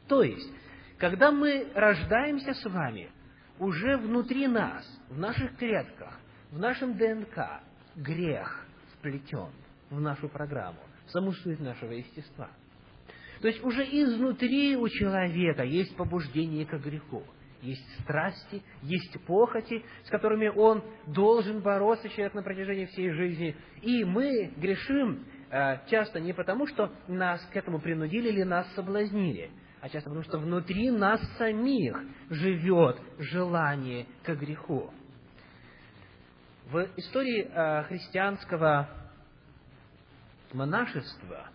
То 0.07 0.23
есть, 0.23 0.51
когда 0.97 1.31
мы 1.31 1.71
рождаемся 1.75 2.53
с 2.55 2.65
вами, 2.65 3.11
уже 3.59 3.97
внутри 3.97 4.47
нас, 4.47 4.83
в 5.09 5.19
наших 5.19 5.55
клетках, 5.57 6.19
в 6.49 6.57
нашем 6.57 6.97
ДНК 6.97 7.61
грех 7.95 8.65
вплетен 8.93 9.51
в 9.91 10.01
нашу 10.01 10.29
программу, 10.29 10.79
в 11.05 11.11
саму 11.11 11.31
суть 11.33 11.59
нашего 11.59 11.91
естества. 11.91 12.49
То 13.41 13.47
есть 13.47 13.63
уже 13.63 13.83
изнутри 13.83 14.75
у 14.75 14.89
человека 14.89 15.63
есть 15.63 15.95
побуждение 15.95 16.65
к 16.65 16.73
греху, 16.79 17.23
есть 17.61 18.01
страсти, 18.03 18.61
есть 18.83 19.19
похоти, 19.25 19.83
с 20.03 20.09
которыми 20.09 20.47
он 20.47 20.83
должен 21.07 21.61
бороться, 21.61 22.09
человек, 22.09 22.33
на 22.33 22.43
протяжении 22.43 22.85
всей 22.85 23.11
жизни. 23.11 23.55
И 23.81 24.03
мы 24.03 24.53
грешим 24.57 25.25
э, 25.49 25.79
часто 25.89 26.19
не 26.19 26.33
потому, 26.33 26.67
что 26.67 26.91
нас 27.07 27.41
к 27.51 27.55
этому 27.55 27.79
принудили 27.79 28.29
или 28.29 28.43
нас 28.43 28.71
соблазнили, 28.73 29.49
а 29.81 29.89
часто 29.89 30.09
потому, 30.09 30.23
что 30.23 30.39
внутри 30.39 30.91
нас 30.91 31.21
самих 31.37 31.99
живет 32.29 32.99
желание 33.19 34.05
к 34.23 34.35
греху. 34.35 34.91
В 36.69 36.87
истории 36.97 37.47
э, 37.49 37.83
христианского 37.83 38.89
монашества 40.53 41.49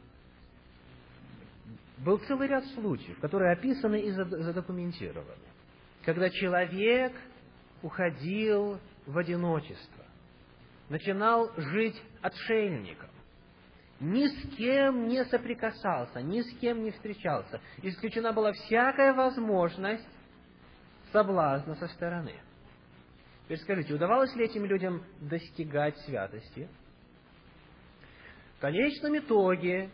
был 1.99 2.19
целый 2.19 2.49
ряд 2.49 2.65
случаев, 2.69 3.19
которые 3.21 3.53
описаны 3.53 4.01
и 4.01 4.11
задокументированы, 4.11 5.52
когда 6.05 6.31
человек 6.31 7.13
уходил 7.83 8.81
в 9.07 9.19
одиночество, 9.19 10.05
начинал 10.89 11.51
жить 11.57 12.01
отшельником, 12.21 13.11
ни 14.01 14.27
с 14.27 14.57
кем 14.57 15.07
не 15.07 15.25
соприкасался, 15.27 16.21
ни 16.23 16.41
с 16.41 16.59
кем 16.59 16.83
не 16.83 16.91
встречался. 16.91 17.61
Исключена 17.83 18.33
была 18.33 18.53
всякая 18.53 19.15
возможность 19.15 20.07
соблазна 21.13 21.77
со 21.77 21.87
стороны. 21.89 22.35
Теперь 23.45 23.59
скажите, 23.59 23.95
удавалось 23.95 24.35
ли 24.35 24.45
этим 24.45 24.65
людям 24.65 25.05
достигать 25.21 25.97
святости? 25.99 26.69
В 28.57 28.61
конечном 28.61 29.19
итоге, 29.19 29.91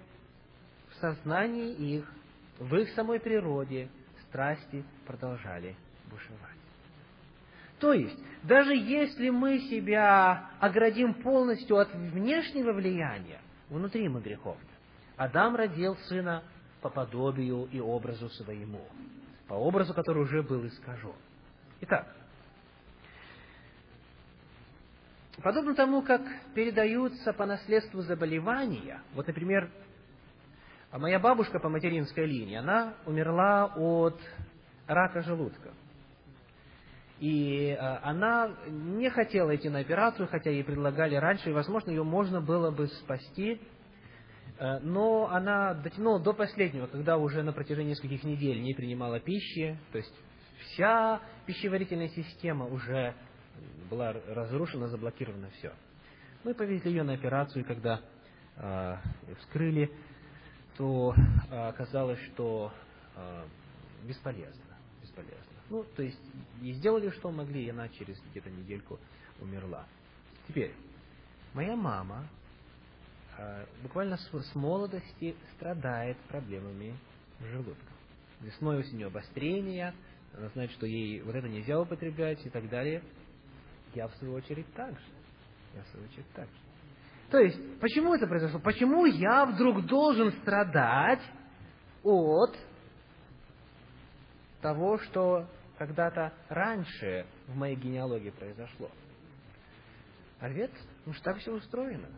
в 0.90 0.94
сознании 1.00 1.72
их, 1.72 2.10
в 2.58 2.74
их 2.76 2.88
самой 2.90 3.20
природе, 3.20 3.88
страсти 4.28 4.84
продолжали 5.06 5.76
бушевать. 6.08 6.56
То 7.78 7.92
есть, 7.92 8.18
даже 8.42 8.74
если 8.74 9.30
мы 9.30 9.60
себя 9.60 10.50
оградим 10.58 11.14
полностью 11.14 11.76
от 11.76 11.92
внешнего 11.94 12.72
влияния, 12.72 13.40
внутри 13.68 14.08
мы 14.08 14.20
греховны. 14.20 14.62
Адам 15.16 15.56
родил 15.56 15.96
сына 16.08 16.42
по 16.80 16.90
подобию 16.90 17.68
и 17.72 17.80
образу 17.80 18.28
своему, 18.30 18.86
по 19.48 19.54
образу, 19.54 19.94
который 19.94 20.22
уже 20.22 20.42
был 20.42 20.66
искажен. 20.66 21.14
Итак, 21.80 22.06
подобно 25.42 25.74
тому, 25.74 26.02
как 26.02 26.22
передаются 26.54 27.32
по 27.32 27.46
наследству 27.46 28.02
заболевания, 28.02 29.00
вот, 29.14 29.26
например, 29.26 29.70
моя 30.92 31.18
бабушка 31.18 31.58
по 31.58 31.68
материнской 31.68 32.26
линии, 32.26 32.56
она 32.56 32.94
умерла 33.06 33.66
от 33.76 34.20
рака 34.86 35.22
желудка. 35.22 35.72
И 37.20 37.70
э, 37.70 37.76
она 37.76 38.54
не 38.68 39.10
хотела 39.10 39.54
идти 39.54 39.68
на 39.68 39.80
операцию, 39.80 40.28
хотя 40.28 40.50
ей 40.50 40.62
предлагали 40.62 41.16
раньше, 41.16 41.50
и, 41.50 41.52
возможно, 41.52 41.90
ее 41.90 42.04
можно 42.04 42.40
было 42.40 42.70
бы 42.70 42.86
спасти. 42.86 43.60
Э, 44.58 44.78
но 44.80 45.28
она 45.28 45.74
дотянула 45.74 46.20
до 46.20 46.32
последнего, 46.32 46.86
когда 46.86 47.18
уже 47.18 47.42
на 47.42 47.52
протяжении 47.52 47.90
нескольких 47.90 48.22
недель 48.22 48.62
не 48.62 48.72
принимала 48.72 49.18
пищи, 49.18 49.76
то 49.90 49.98
есть 49.98 50.14
вся 50.60 51.20
пищеварительная 51.46 52.08
система 52.08 52.66
уже 52.66 53.14
была 53.90 54.12
разрушена, 54.12 54.88
заблокирована, 54.88 55.50
все. 55.58 55.72
Мы 56.44 56.54
повезли 56.54 56.92
ее 56.92 57.02
на 57.02 57.14
операцию, 57.14 57.64
и 57.64 57.66
когда 57.66 58.00
э, 58.56 58.96
вскрыли, 59.40 59.90
то 60.76 61.14
э, 61.14 61.68
оказалось, 61.68 62.20
что 62.32 62.72
э, 63.16 63.44
бесполезно, 64.04 64.76
бесполезно. 65.02 65.57
Ну, 65.70 65.84
то 65.96 66.02
есть, 66.02 66.20
и 66.62 66.72
сделали, 66.72 67.10
что 67.10 67.30
могли, 67.30 67.64
и 67.64 67.70
она 67.70 67.88
через 67.88 68.18
где-то 68.30 68.50
недельку 68.50 68.98
умерла. 69.40 69.86
Теперь, 70.46 70.74
моя 71.52 71.76
мама 71.76 72.26
э, 73.36 73.66
буквально 73.82 74.16
с, 74.16 74.30
с 74.30 74.54
молодости 74.54 75.36
страдает 75.56 76.16
проблемами 76.28 76.96
желудка. 77.40 77.92
Весной 78.40 78.78
осенью 78.78 79.08
обострения, 79.08 79.94
она 80.36 80.48
знает, 80.48 80.70
что 80.72 80.86
ей 80.86 81.20
вот 81.22 81.34
это 81.34 81.48
нельзя 81.48 81.80
употреблять 81.80 82.44
и 82.46 82.50
так 82.50 82.68
далее. 82.70 83.02
Я, 83.94 84.08
в 84.08 84.14
свою 84.16 84.34
очередь, 84.34 84.72
так 84.74 84.92
же. 84.92 85.06
Я, 85.74 85.82
в 85.82 85.88
свою 85.88 86.06
очередь, 86.06 86.32
так 86.34 86.46
же. 86.46 86.68
То 87.30 87.38
есть, 87.38 87.80
почему 87.80 88.14
это 88.14 88.26
произошло? 88.26 88.58
Почему 88.58 89.04
я 89.04 89.44
вдруг 89.44 89.84
должен 89.84 90.32
страдать 90.40 91.20
от 92.02 92.56
того, 94.62 94.98
что 94.98 95.46
когда-то 95.78 96.32
раньше 96.48 97.24
в 97.46 97.56
моей 97.56 97.76
генеалогии 97.76 98.30
произошло? 98.30 98.90
Ответ, 100.40 100.70
ну 101.06 101.12
что 101.14 101.24
так 101.24 101.38
все 101.38 101.52
устроено. 101.52 102.08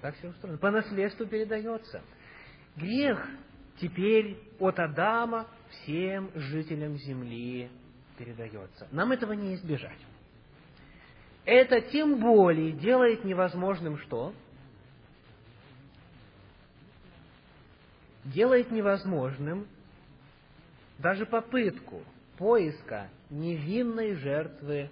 Так 0.00 0.16
все 0.16 0.28
устроено. 0.28 0.58
По 0.58 0.70
наследству 0.70 1.26
передается. 1.26 2.02
Грех 2.76 3.24
теперь 3.78 4.38
от 4.58 4.78
Адама 4.78 5.48
всем 5.68 6.30
жителям 6.34 6.96
земли 6.96 7.70
передается. 8.16 8.88
Нам 8.92 9.12
этого 9.12 9.32
не 9.32 9.54
избежать. 9.54 9.98
Это 11.44 11.80
тем 11.80 12.20
более 12.20 12.72
делает 12.72 13.24
невозможным 13.24 13.98
что? 13.98 14.32
Делает 18.24 18.70
невозможным 18.70 19.66
даже 20.98 21.26
попытку 21.26 22.02
поиска 22.36 23.08
невинной 23.30 24.14
жертвы 24.14 24.90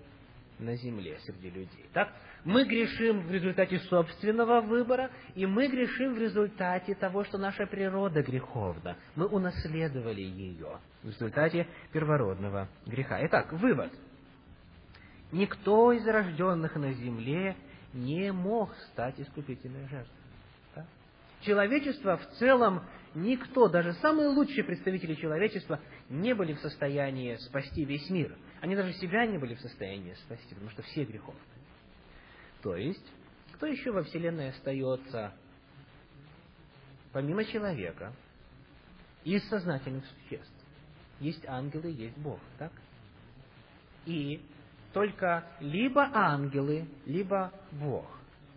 на 0.59 0.77
земле 0.77 1.19
среди 1.25 1.51
людей. 1.51 1.87
Так, 1.93 2.13
мы 2.45 2.65
грешим 2.65 3.27
в 3.27 3.31
результате 3.31 3.79
собственного 3.81 4.61
выбора, 4.61 5.11
и 5.35 5.47
мы 5.47 5.69
грешим 5.69 6.15
в 6.15 6.19
результате 6.19 6.95
того, 6.95 7.25
что 7.25 7.39
наша 7.39 7.67
природа 7.67 8.23
греховна. 8.23 8.97
Мы 9.15 9.27
унаследовали 9.27 10.21
ее 10.21 10.79
в 11.03 11.09
результате 11.09 11.67
первородного 11.93 12.69
греха. 12.87 13.25
Итак, 13.27 13.53
вывод. 13.53 13.93
Никто 15.33 15.93
из 15.93 16.07
рожденных 16.07 16.75
на 16.77 16.93
земле 16.93 17.57
не 17.93 18.33
мог 18.33 18.75
стать 18.93 19.19
искупительной 19.19 19.89
жертвой. 19.89 20.17
Да? 20.75 20.87
Человечество 21.43 22.17
в 22.17 22.27
целом 22.39 22.83
никто, 23.15 23.69
даже 23.69 23.93
самые 23.95 24.29
лучшие 24.29 24.65
представители 24.65 25.15
человечества, 25.15 25.81
не 26.11 26.35
были 26.35 26.55
в 26.55 26.61
состоянии 26.61 27.37
спасти 27.37 27.85
весь 27.85 28.11
мир. 28.11 28.37
Они 28.61 28.77
даже 28.77 28.93
себя 28.95 29.25
не 29.27 29.39
были 29.39 29.55
в 29.55 29.61
состоянии 29.61 30.13
спасти, 30.15 30.55
потому 30.55 30.71
что 30.71 30.83
все 30.83 31.05
греховны. 31.05 31.41
То 32.63 32.77
есть, 32.77 33.07
кто 33.53 33.67
еще 33.67 33.93
во 33.93 34.03
Вселенной 34.03 34.51
остается, 34.51 35.33
помимо 37.13 37.45
человека, 37.45 38.13
из 39.25 39.49
сознательных 39.49 40.05
существ? 40.07 40.53
Есть 41.21 41.47
ангелы, 41.47 41.91
есть 41.91 42.17
Бог, 42.19 42.41
так? 42.59 42.73
И 44.05 44.43
только 44.93 45.47
либо 45.61 46.11
ангелы, 46.13 46.89
либо 47.07 47.53
Бог. 47.71 48.07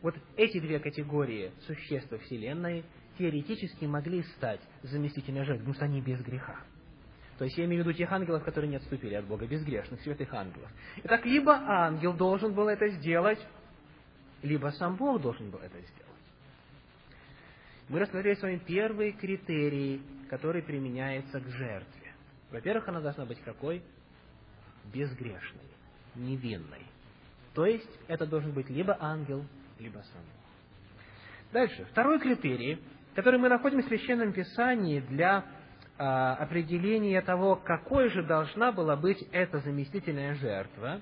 Вот 0.01 0.15
эти 0.35 0.59
две 0.59 0.79
категории 0.79 1.51
существ 1.67 2.11
Вселенной 2.23 2.83
теоретически 3.17 3.85
могли 3.85 4.23
стать 4.23 4.59
заместительной 4.81 5.45
жертвой, 5.45 5.59
потому 5.59 5.75
что 5.75 5.85
они 5.85 6.01
без 6.01 6.19
греха. 6.21 6.59
То 7.37 7.45
есть 7.45 7.57
я 7.57 7.65
имею 7.65 7.83
в 7.83 7.87
виду 7.87 7.97
тех 7.97 8.11
ангелов, 8.11 8.43
которые 8.43 8.69
не 8.69 8.75
отступили 8.77 9.15
от 9.15 9.25
Бога, 9.25 9.47
безгрешных, 9.47 10.01
святых 10.01 10.33
ангелов. 10.33 10.69
Итак, 11.03 11.25
либо 11.25 11.53
ангел 11.53 12.13
должен 12.13 12.53
был 12.53 12.67
это 12.67 12.87
сделать, 12.89 13.39
либо 14.41 14.69
сам 14.69 14.95
Бог 14.95 15.21
должен 15.21 15.49
был 15.49 15.59
это 15.59 15.77
сделать. 15.79 16.03
Мы 17.89 17.99
рассмотрели 17.99 18.35
с 18.35 18.41
вами 18.41 18.61
первый 18.65 19.11
критерий, 19.13 20.01
который 20.29 20.61
применяется 20.61 21.39
к 21.39 21.47
жертве. 21.49 22.13
Во-первых, 22.51 22.87
она 22.87 23.01
должна 23.01 23.25
быть 23.25 23.41
какой? 23.41 23.83
Безгрешной, 24.93 25.65
невинной. 26.15 26.85
То 27.53 27.65
есть, 27.65 27.89
это 28.07 28.25
должен 28.25 28.51
быть 28.51 28.69
либо 28.69 28.95
ангел, 28.99 29.45
либо 29.79 29.97
сам 29.97 30.21
Бог. 30.21 31.51
Дальше. 31.51 31.85
Второй 31.91 32.19
критерий 32.19 32.79
который 33.15 33.39
мы 33.39 33.49
находим 33.49 33.81
в 33.81 33.85
Священном 33.85 34.33
Писании 34.33 34.99
для 35.01 35.45
а, 35.97 36.35
определения 36.35 37.21
того, 37.21 37.55
какой 37.55 38.09
же 38.09 38.23
должна 38.23 38.71
была 38.71 38.95
быть 38.95 39.21
эта 39.31 39.59
заместительная 39.59 40.35
жертва, 40.35 41.01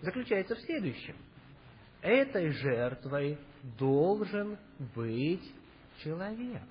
заключается 0.00 0.54
в 0.54 0.60
следующем. 0.60 1.16
Этой 2.00 2.50
жертвой 2.50 3.38
должен 3.78 4.58
быть 4.94 5.44
человек. 6.02 6.62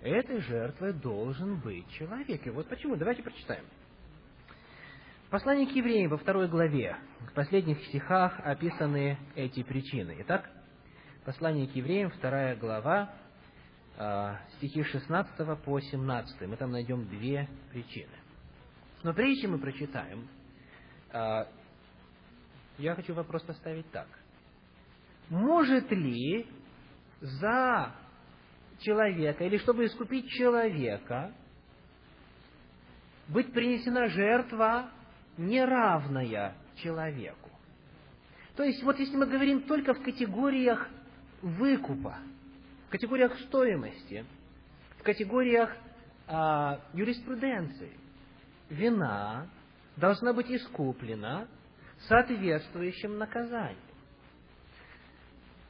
Этой 0.00 0.40
жертвой 0.42 0.92
должен 0.92 1.60
быть 1.60 1.88
человек. 1.92 2.46
И 2.46 2.50
вот 2.50 2.68
почему. 2.68 2.94
Давайте 2.96 3.22
прочитаем. 3.22 3.64
Послание 5.30 5.66
к 5.66 5.72
евреям 5.72 6.10
во 6.10 6.16
второй 6.16 6.48
главе, 6.48 6.96
в 7.20 7.32
последних 7.34 7.84
стихах 7.86 8.40
описаны 8.44 9.18
эти 9.34 9.62
причины. 9.62 10.16
Итак, 10.20 10.48
Послание 11.28 11.68
к 11.68 11.76
евреям, 11.76 12.08
вторая 12.08 12.56
глава, 12.56 13.12
стихи 14.56 14.84
16 14.84 15.60
по 15.64 15.80
17. 15.80 16.40
Мы 16.42 16.56
там 16.56 16.70
найдем 16.70 17.04
две 17.08 17.48
причины. 17.72 18.12
Но 19.02 19.12
прежде 19.12 19.42
чем 19.42 19.52
мы 19.52 19.58
прочитаем, 19.58 20.28
а, 21.10 21.48
я 22.78 22.94
хочу 22.94 23.12
вопрос 23.14 23.42
поставить 23.42 23.90
так. 23.90 24.06
Может 25.30 25.90
ли 25.90 26.46
за 27.20 27.92
человека, 28.80 29.44
или 29.44 29.58
чтобы 29.58 29.86
искупить 29.86 30.28
человека, 30.30 31.32
быть 33.28 33.52
принесена 33.52 34.08
жертва, 34.08 34.90
неравная 35.36 36.54
человеку? 36.76 37.50
То 38.56 38.62
есть, 38.62 38.82
вот 38.82 38.98
если 38.98 39.16
мы 39.16 39.26
говорим 39.26 39.62
только 39.62 39.94
в 39.94 40.02
категориях 40.02 40.88
выкупа, 41.42 42.18
в 42.88 42.90
категориях 42.90 43.38
стоимости, 43.40 44.24
категориях 45.08 45.74
а, 46.26 46.80
юриспруденции. 46.92 47.92
Вина 48.68 49.46
должна 49.96 50.34
быть 50.34 50.50
искуплена 50.50 51.48
соответствующим 52.08 53.16
наказанием. 53.16 53.78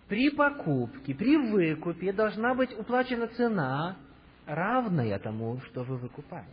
При 0.08 0.30
покупке, 0.30 1.14
при 1.14 1.36
выкупе 1.36 2.12
должна 2.12 2.54
быть 2.54 2.76
уплачена 2.76 3.28
цена, 3.28 3.96
равная 4.46 5.20
тому, 5.20 5.60
что 5.60 5.84
вы 5.84 5.98
выкупаете. 5.98 6.50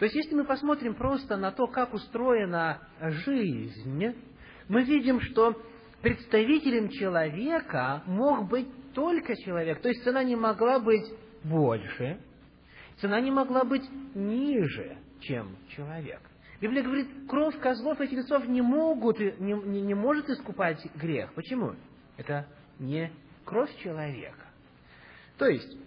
То 0.00 0.06
есть, 0.06 0.16
если 0.16 0.34
мы 0.34 0.44
посмотрим 0.44 0.94
просто 0.94 1.36
на 1.36 1.52
то, 1.52 1.68
как 1.68 1.94
устроена 1.94 2.80
жизнь, 3.00 4.12
мы 4.68 4.82
видим, 4.82 5.20
что 5.20 5.54
представителем 6.02 6.88
человека 6.88 8.02
мог 8.06 8.48
быть 8.48 8.66
только 8.98 9.36
человек. 9.36 9.80
То 9.80 9.90
есть, 9.90 10.02
цена 10.02 10.24
не 10.24 10.34
могла 10.34 10.80
быть 10.80 11.06
больше, 11.44 12.18
цена 13.00 13.20
не 13.20 13.30
могла 13.30 13.62
быть 13.62 13.88
ниже, 14.16 14.98
чем 15.20 15.56
человек. 15.68 16.20
Библия 16.60 16.82
говорит, 16.82 17.06
кровь 17.28 17.56
козлов 17.60 18.00
и 18.00 18.08
тельцов 18.08 18.48
не 18.48 18.60
могут, 18.60 19.20
не, 19.20 19.52
не, 19.52 19.82
не 19.82 19.94
может 19.94 20.28
искупать 20.28 20.84
грех. 20.96 21.32
Почему? 21.34 21.76
Это 22.16 22.48
не 22.80 23.12
кровь 23.44 23.70
человека. 23.76 24.46
То 25.36 25.46
есть, 25.46 25.78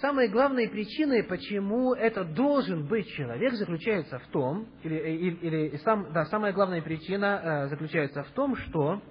самой 0.00 0.28
главной 0.28 0.68
причиной, 0.68 1.24
почему 1.24 1.94
это 1.94 2.22
должен 2.22 2.86
быть 2.86 3.08
человек, 3.08 3.54
заключается 3.54 4.20
в 4.20 4.26
том, 4.28 4.68
или, 4.84 4.94
или, 4.94 5.34
или 5.34 5.76
сам, 5.78 6.12
да, 6.12 6.26
самая 6.26 6.52
главная 6.52 6.80
причина 6.80 7.40
э, 7.42 7.68
заключается 7.70 8.22
в 8.22 8.30
том, 8.30 8.54
что 8.54 9.02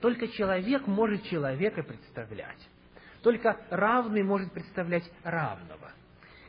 только 0.00 0.28
человек 0.28 0.86
может 0.86 1.22
человека 1.24 1.82
представлять. 1.82 2.68
Только 3.22 3.56
равный 3.70 4.22
может 4.22 4.52
представлять 4.52 5.10
равного. 5.24 5.92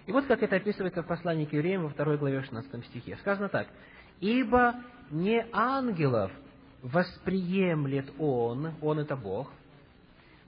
И 0.05 0.12
вот 0.12 0.25
как 0.25 0.41
это 0.43 0.57
описывается 0.57 1.03
в 1.03 1.07
послании 1.07 1.45
к 1.45 1.53
евреям 1.53 1.83
во 1.83 1.89
второй 1.89 2.17
главе 2.17 2.41
16 2.41 2.86
стихе. 2.86 3.17
Сказано 3.17 3.49
так. 3.49 3.67
«Ибо 4.19 4.75
не 5.12 5.45
ангелов 5.51 6.31
восприемлет 6.81 8.10
он, 8.17 8.73
он 8.81 8.99
это 8.99 9.15
Бог, 9.15 9.51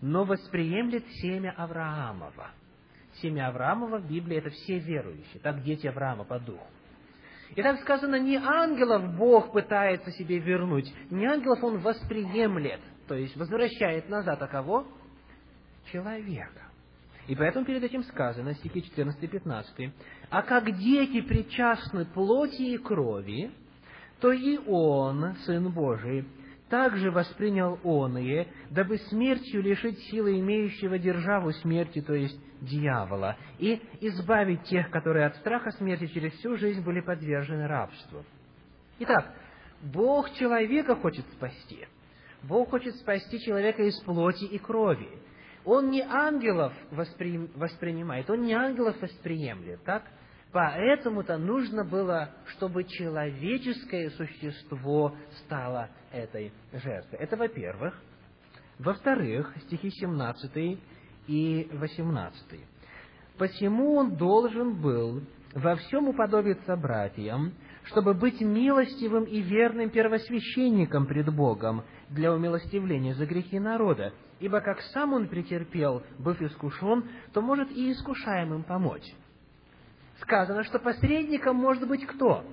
но 0.02 0.24
восприемлет 0.24 1.06
семя 1.22 1.54
Авраамова». 1.58 2.52
Семя 3.22 3.50
Авраамова 3.50 3.98
в 3.98 4.08
Библии– 4.08 4.38
это 4.40 4.50
все 4.50 4.80
верующие, 4.80 5.42
так 5.42 5.62
дети 5.64 5.88
Авраама 5.88 6.24
по 6.24 6.40
духу. 6.40 6.66
И 7.56 7.62
так 7.62 7.80
сказано, 7.82 8.20
не 8.20 8.38
ангелов 8.38 9.16
Бог 9.18 9.52
пытается 9.52 10.12
себе 10.12 10.40
вернуть, 10.40 10.94
не 11.10 11.26
ангелов 11.26 11.64
Он 11.64 11.80
восприемлет, 11.80 12.80
то 13.10 13.16
есть 13.16 13.36
возвращает 13.36 14.08
назад, 14.08 14.40
а 14.40 14.48
кого? 14.48 14.86
Человека. 15.92 16.62
И 17.26 17.36
поэтому 17.36 17.66
перед 17.66 17.84
этим 17.84 18.04
сказано, 18.04 18.54
стихи 18.54 18.84
14 18.84 19.24
и 19.24 19.28
15, 19.28 19.94
«А 20.30 20.44
как 20.44 20.78
дети 20.78 21.22
причастны 21.22 22.06
плоти 22.06 22.62
и 22.62 22.78
крови, 22.78 23.52
то 24.22 24.32
и 24.32 24.60
Он, 24.68 25.36
Сын 25.46 25.72
Божий, 25.72 26.28
также 26.70 27.10
воспринял 27.10 27.80
он 27.84 28.16
дабы 28.70 29.00
смертью 29.10 29.64
лишить 29.64 29.98
силы 30.12 30.40
имеющего 30.40 31.00
державу 31.00 31.52
смерти, 31.54 32.02
то 32.02 32.14
есть 32.14 32.40
дьявола, 32.62 33.38
и 33.58 33.82
избавить 34.02 34.62
тех, 34.66 34.92
которые 34.92 35.26
от 35.26 35.36
страха 35.38 35.72
смерти 35.72 36.06
через 36.06 36.32
всю 36.34 36.58
жизнь 36.58 36.84
были 36.84 37.02
подвержены 37.02 37.66
рабству. 37.66 38.24
Итак, 39.00 39.34
Бог 39.82 40.32
человека 40.34 40.96
хочет 40.96 41.26
спасти. 41.32 41.88
Бог 42.44 42.70
хочет 42.70 42.96
спасти 42.96 43.40
человека 43.40 43.84
из 43.84 44.00
плоти 44.02 44.46
и 44.46 44.58
крови. 44.58 45.10
Он 45.66 45.90
не 45.90 46.02
ангелов 46.02 46.74
воспри... 46.92 47.50
воспринимает, 47.56 48.30
он 48.30 48.44
не 48.44 48.54
ангелов 48.54 49.00
восприемлет, 49.02 49.84
так? 49.84 50.04
Поэтому-то 50.52 51.38
нужно 51.38 51.84
было, 51.84 52.32
чтобы 52.48 52.84
человеческое 52.84 54.10
существо 54.12 55.16
стало 55.44 55.90
этой 56.12 56.52
жертвой. 56.72 57.20
Это 57.20 57.38
во-первых. 57.38 58.02
Во-вторых, 58.80 59.54
стихи 59.66 59.92
17 59.92 60.80
и 61.28 61.70
18. 61.74 62.60
«Посему 63.38 63.96
он 63.96 64.16
должен 64.16 64.82
был 64.82 65.22
во 65.54 65.76
всем 65.76 66.08
уподобиться 66.08 66.76
братьям, 66.76 67.54
чтобы 67.84 68.14
быть 68.14 68.42
милостивым 68.42 69.26
и 69.26 69.42
верным 69.42 69.90
первосвященником 69.90 71.06
пред 71.06 71.34
Богом 71.34 71.84
для 72.10 72.34
умилостивления 72.34 73.14
за 73.14 73.26
грехи 73.26 73.60
народа, 73.60 74.14
ибо 74.40 74.62
как 74.62 74.82
сам 74.94 75.14
он 75.14 75.28
претерпел, 75.28 76.04
быв 76.18 76.42
искушен, 76.42 77.10
то 77.34 77.42
может 77.42 77.72
и 77.72 77.92
искушаемым 77.92 78.64
помочь» 78.64 79.14
сказано, 80.22 80.64
что 80.64 80.80
посредником 80.80 81.56
может 81.56 81.88
быть 81.88 82.06
кто? 82.06 82.46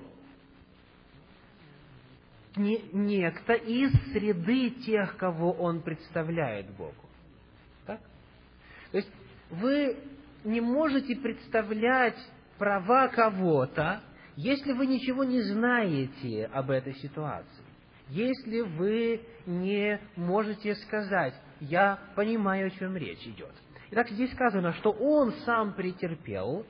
Не, 2.57 2.83
некто 2.93 3.53
из 3.53 3.93
среды 4.13 4.71
тех, 4.71 5.17
кого 5.17 5.53
он 5.53 5.83
представляет 5.83 6.71
Богу. 6.71 6.95
Так? 7.85 8.01
То 8.93 8.97
есть 8.97 9.11
вы 9.51 9.99
не 10.45 10.61
можете 10.61 11.17
представлять 11.17 12.17
права 12.57 13.09
кого-то, 13.09 14.01
если 14.37 14.73
вы 14.73 14.87
ничего 14.87 15.25
не 15.25 15.43
знаете 15.43 16.47
об 16.47 16.71
этой 16.71 16.95
ситуации. 16.95 17.66
Если 18.09 18.61
вы 18.61 19.21
не 19.47 20.01
можете 20.17 20.75
сказать, 20.77 21.35
я 21.61 21.99
понимаю, 22.15 22.69
о 22.69 22.71
чем 22.71 22.97
речь 22.97 23.27
идет. 23.27 23.53
Итак, 23.91 24.09
здесь 24.11 24.33
сказано, 24.33 24.73
что 24.75 24.91
он 24.91 25.33
сам 25.45 25.75
претерпел, 25.75 26.65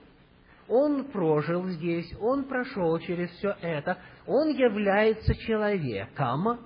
он 0.69 1.05
прожил 1.05 1.67
здесь, 1.69 2.13
он 2.21 2.45
прошел 2.45 2.99
через 2.99 3.31
все 3.31 3.57
это, 3.61 3.99
он 4.27 4.49
является 4.49 5.35
человеком, 5.35 6.61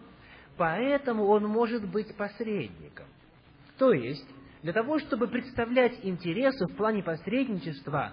поэтому 0.56 1.26
он 1.26 1.44
может 1.44 1.88
быть 1.88 2.16
посредником. 2.16 3.06
То 3.78 3.92
есть, 3.92 4.26
для 4.62 4.72
того, 4.72 4.98
чтобы 4.98 5.28
представлять 5.28 5.98
интересы 6.02 6.66
в 6.66 6.76
плане 6.76 7.02
посредничества, 7.02 8.12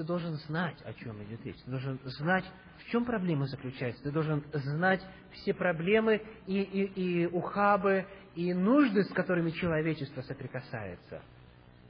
ты 0.00 0.04
должен 0.04 0.34
знать, 0.46 0.78
о 0.86 0.94
чем 0.94 1.22
идет 1.24 1.44
речь. 1.44 1.58
Ты 1.62 1.70
должен 1.70 2.00
знать, 2.04 2.44
в 2.78 2.90
чем 2.90 3.04
проблема 3.04 3.46
заключается. 3.46 4.02
Ты 4.02 4.10
должен 4.10 4.42
знать 4.50 5.04
все 5.32 5.52
проблемы 5.52 6.22
и, 6.46 6.62
и, 6.62 6.84
и 6.84 7.26
ухабы, 7.26 8.06
и 8.34 8.54
нужды, 8.54 9.04
с 9.04 9.12
которыми 9.12 9.50
человечество 9.50 10.22
соприкасается. 10.22 11.20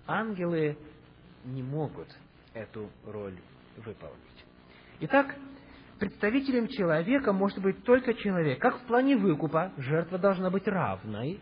Ангелы 0.09 0.77
не 1.45 1.63
могут 1.63 2.09
эту 2.53 2.91
роль 3.07 3.39
выполнить. 3.77 4.45
Итак, 4.99 5.37
представителем 6.01 6.67
человека 6.67 7.33
может 7.33 7.63
быть 7.63 7.85
только 7.85 8.15
человек. 8.15 8.59
Как 8.59 8.81
в 8.81 8.87
плане 8.87 9.17
выкупа 9.17 9.71
жертва 9.77 10.19
должна 10.19 10.51
быть 10.51 10.67
равной 10.67 11.41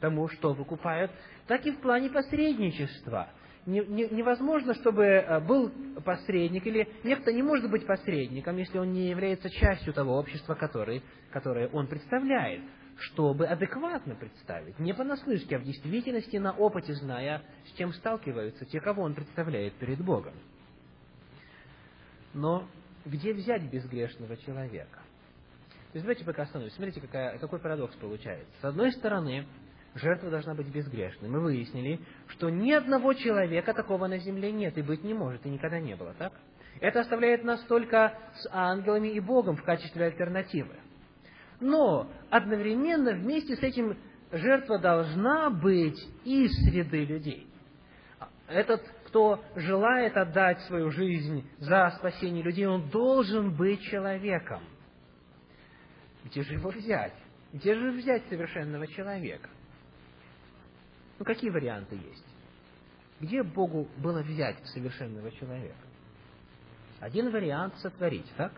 тому, 0.00 0.28
что 0.28 0.54
выкупают, 0.54 1.12
так 1.46 1.64
и 1.66 1.70
в 1.70 1.80
плане 1.80 2.10
посредничества. 2.10 3.28
Не, 3.66 3.80
не, 3.80 4.08
невозможно, 4.08 4.74
чтобы 4.74 5.04
э, 5.04 5.40
был 5.40 5.70
посредник, 6.04 6.66
или 6.66 6.88
некто 7.04 7.32
не 7.32 7.42
может 7.42 7.70
быть 7.70 7.86
посредником, 7.86 8.56
если 8.56 8.78
он 8.78 8.92
не 8.92 9.10
является 9.10 9.50
частью 9.50 9.92
того 9.92 10.16
общества, 10.18 10.54
который, 10.54 11.02
которое 11.30 11.68
он 11.68 11.86
представляет 11.86 12.62
чтобы 13.00 13.46
адекватно 13.46 14.14
представить, 14.14 14.78
не 14.78 14.92
понаслышке, 14.92 15.56
а 15.56 15.58
в 15.58 15.64
действительности 15.64 16.36
на 16.36 16.52
опыте, 16.52 16.92
зная, 16.94 17.42
с 17.66 17.78
чем 17.78 17.92
сталкиваются 17.94 18.66
те, 18.66 18.80
кого 18.80 19.02
он 19.02 19.14
представляет 19.14 19.74
перед 19.74 20.04
Богом. 20.04 20.34
Но 22.34 22.68
где 23.04 23.32
взять 23.32 23.62
безгрешного 23.70 24.36
человека? 24.36 24.98
То 25.92 25.96
есть 25.96 26.04
давайте 26.04 26.24
пока 26.24 26.42
остановимся. 26.42 26.76
Смотрите, 26.76 27.00
какая, 27.00 27.38
какой 27.38 27.58
парадокс 27.58 27.96
получается. 27.96 28.52
С 28.60 28.64
одной 28.64 28.92
стороны, 28.92 29.46
жертва 29.94 30.30
должна 30.30 30.54
быть 30.54 30.68
безгрешной. 30.68 31.28
Мы 31.28 31.40
выяснили, 31.40 32.00
что 32.28 32.50
ни 32.50 32.72
одного 32.72 33.12
человека 33.14 33.74
такого 33.74 34.06
на 34.06 34.18
земле 34.18 34.52
нет 34.52 34.78
и 34.78 34.82
быть 34.82 35.04
не 35.04 35.14
может, 35.14 35.44
и 35.46 35.50
никогда 35.50 35.80
не 35.80 35.96
было, 35.96 36.14
так? 36.14 36.32
Это 36.80 37.00
оставляет 37.00 37.44
нас 37.44 37.60
только 37.64 38.16
с 38.36 38.48
ангелами 38.52 39.08
и 39.08 39.20
Богом 39.20 39.56
в 39.56 39.64
качестве 39.64 40.06
альтернативы 40.06 40.76
но 41.60 42.10
одновременно 42.30 43.12
вместе 43.12 43.54
с 43.54 43.62
этим 43.62 43.96
жертва 44.32 44.78
должна 44.78 45.50
быть 45.50 45.98
из 46.24 46.50
среды 46.64 47.04
людей. 47.04 47.46
Этот, 48.48 48.82
кто 49.06 49.44
желает 49.54 50.16
отдать 50.16 50.60
свою 50.62 50.90
жизнь 50.90 51.48
за 51.58 51.90
спасение 51.98 52.42
людей, 52.42 52.66
он 52.66 52.88
должен 52.90 53.54
быть 53.54 53.80
человеком. 53.82 54.62
Где 56.24 56.42
же 56.42 56.54
его 56.54 56.70
взять? 56.70 57.14
Где 57.52 57.74
же 57.74 57.92
взять 57.92 58.26
совершенного 58.28 58.86
человека? 58.88 59.48
Ну, 61.20 61.26
какие 61.26 61.50
варианты 61.50 61.96
есть? 61.96 62.24
Где 63.20 63.42
Богу 63.42 63.86
было 63.98 64.22
взять 64.22 64.56
совершенного 64.68 65.30
человека? 65.32 65.76
Один 66.98 67.30
вариант 67.30 67.76
сотворить, 67.76 68.24
так? 68.38 68.52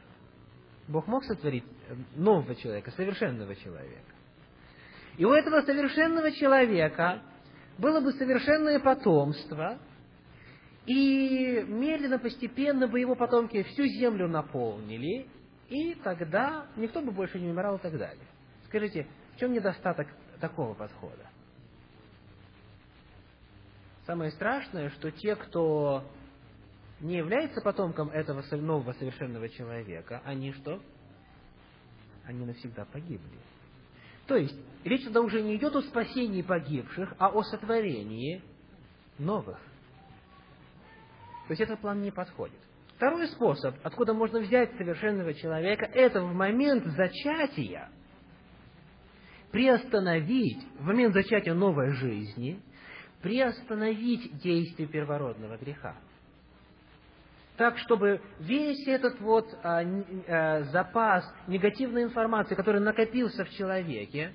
Бог 0.87 1.09
мог 1.09 1.25
сотворить 1.25 1.65
э, 1.89 1.95
нового 2.15 2.55
человека, 2.55 2.93
совершенного 2.93 3.57
человека. 3.57 4.13
И 5.17 5.25
у 5.25 5.33
этого 5.33 5.63
совершенного 5.63 6.31
человека 6.31 7.23
было 7.79 8.01
бы 8.01 8.13
совершенное 8.13 8.79
потомство, 8.79 9.79
И 10.87 11.65
медленно, 11.67 12.21
постепенно 12.21 12.87
бы 12.87 13.01
его 13.01 13.17
потомки 13.17 13.65
всю 13.65 13.87
землю 13.87 14.29
наполнили, 14.29 15.27
и 15.69 15.95
тогда 15.95 16.67
никто 16.77 17.01
бы 17.01 17.11
больше 17.11 17.41
не 17.41 17.51
умирал 17.51 17.77
и 17.77 17.81
так 17.81 17.99
далее. 17.99 18.27
Скажите, 18.67 19.09
в 19.35 19.41
чем 19.41 19.53
недостаток 19.53 20.07
такого 20.41 20.75
подхода? 20.75 21.32
Самое 24.07 24.33
страшное, 24.33 24.91
что 24.91 25.11
те, 25.11 25.37
кто 25.37 26.05
не 27.01 27.17
является 27.17 27.61
потомком 27.61 28.11
этого 28.11 28.43
нового 28.57 28.93
совершенного 28.95 29.49
человека, 29.49 30.23
они 30.25 30.53
что? 30.53 30.81
Они 32.25 32.45
навсегда 32.45 32.85
погибли. 32.85 33.39
То 34.27 34.37
есть, 34.37 34.57
речь 34.85 35.05
тогда 35.05 35.21
уже 35.21 35.43
не 35.43 35.57
идет 35.57 35.75
о 35.75 35.83
спасении 35.83 36.43
погибших, 36.43 37.15
а 37.19 37.29
о 37.29 37.43
сотворении 37.43 38.43
новых. 39.19 39.59
То 41.47 41.51
есть 41.51 41.61
этот 41.61 41.81
план 41.81 42.01
не 42.03 42.11
подходит. 42.11 42.59
Второй 42.97 43.27
способ, 43.29 43.75
откуда 43.83 44.15
можно 44.15 44.39
взять 44.41 44.77
совершенного 44.77 45.35
человека, 45.35 45.87
это 45.87 46.23
в 46.23 46.33
момент 46.33 46.85
зачатия 46.87 47.91
приостановить, 49.51 50.65
в 50.79 50.85
момент 50.85 51.13
зачатия 51.13 51.53
новой 51.53 51.93
жизни, 51.95 52.63
приостановить 53.23 54.39
действие 54.39 54.89
первородного 54.89 55.57
греха. 55.57 55.95
Так, 57.57 57.79
чтобы 57.79 58.21
весь 58.41 58.87
этот 58.89 59.21
вот 59.21 59.47
а, 59.63 59.83
а, 60.27 60.63
запас 60.65 61.25
негативной 61.47 62.05
информации, 62.05 62.55
который 62.55 62.81
накопился 62.81 63.45
в 63.45 63.51
человеке, 63.51 64.35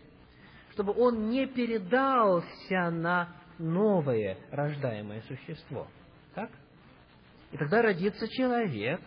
чтобы 0.71 0.93
он 0.93 1.29
не 1.29 1.47
передался 1.47 2.89
на 2.91 3.35
новое 3.57 4.37
рождаемое 4.51 5.21
существо. 5.21 5.87
Так? 6.35 6.49
И 7.51 7.57
тогда 7.57 7.81
родится 7.81 8.27
человек 8.27 9.01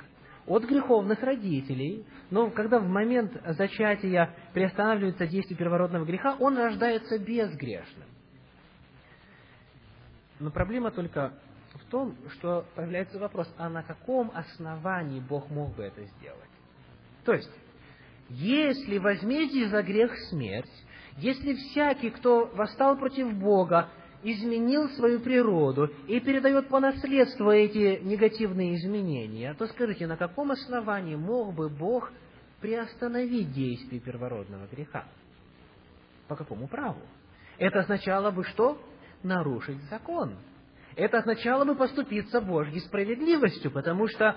от 0.47 0.64
греховных 0.64 1.23
родителей, 1.23 2.05
но 2.31 2.51
когда 2.51 2.81
в 2.81 2.88
момент 2.88 3.33
зачатия 3.57 4.35
приостанавливается 4.53 5.27
действие 5.29 5.57
первородного 5.57 6.05
греха, 6.05 6.37
он 6.40 6.59
рождается 6.59 7.19
безгрешным. 7.19 8.09
Но 10.40 10.50
проблема 10.50 10.90
только 10.90 11.35
в 11.74 11.90
том, 11.90 12.16
что 12.33 12.64
появляется 12.74 13.18
вопрос, 13.18 13.53
а 13.59 13.68
на 13.68 13.83
каком 13.83 14.33
основании 14.35 15.20
Бог 15.20 15.50
мог 15.50 15.76
бы 15.76 15.85
это 15.85 16.03
сделать? 16.03 16.50
То 17.24 17.35
есть, 17.35 17.50
если 18.31 18.98
возмездие 18.98 19.68
за 19.68 19.83
грех 19.83 20.16
смерть, 20.31 20.70
если 21.18 21.55
всякий, 21.55 22.11
кто 22.11 22.46
восстал 22.46 22.96
против 22.96 23.35
Бога, 23.35 23.90
изменил 24.22 24.88
свою 24.90 25.20
природу 25.20 25.90
и 26.09 26.20
передает 26.20 26.68
по 26.68 26.81
наследству 26.81 27.50
эти 27.50 28.03
негативные 28.03 28.76
изменения, 28.76 29.55
то 29.55 29.66
скажите, 29.66 30.07
на 30.07 30.16
каком 30.16 30.50
основании 30.50 31.16
мог 31.16 31.55
бы 31.55 31.68
Бог 31.68 32.11
приостановить 32.61 33.53
действие 33.53 34.00
первородного 34.00 34.66
греха? 34.66 35.05
По 36.29 36.37
какому 36.37 36.66
праву? 36.66 37.00
Это 37.59 37.81
означало 37.81 38.31
бы 38.31 38.44
что? 38.44 38.81
Нарушить 39.23 39.83
закон. 39.91 40.37
Это 40.97 41.19
означало 41.19 41.65
бы 41.65 41.75
поступиться 41.75 42.41
Божьей 42.41 42.81
справедливостью, 42.81 43.71
потому 43.71 44.09
что 44.09 44.37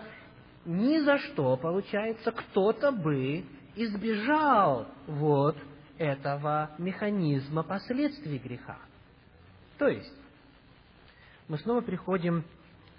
ни 0.65 0.99
за 0.99 1.17
что, 1.19 1.57
получается, 1.57 2.31
кто-то 2.31 2.91
бы 2.91 3.43
избежал 3.75 4.87
вот 5.07 5.57
этого 5.97 6.71
механизма 6.77 7.63
последствий 7.63 8.37
греха. 8.37 8.77
То 9.77 9.87
есть, 9.87 10.13
мы 11.47 11.57
снова 11.57 11.81
приходим 11.81 12.43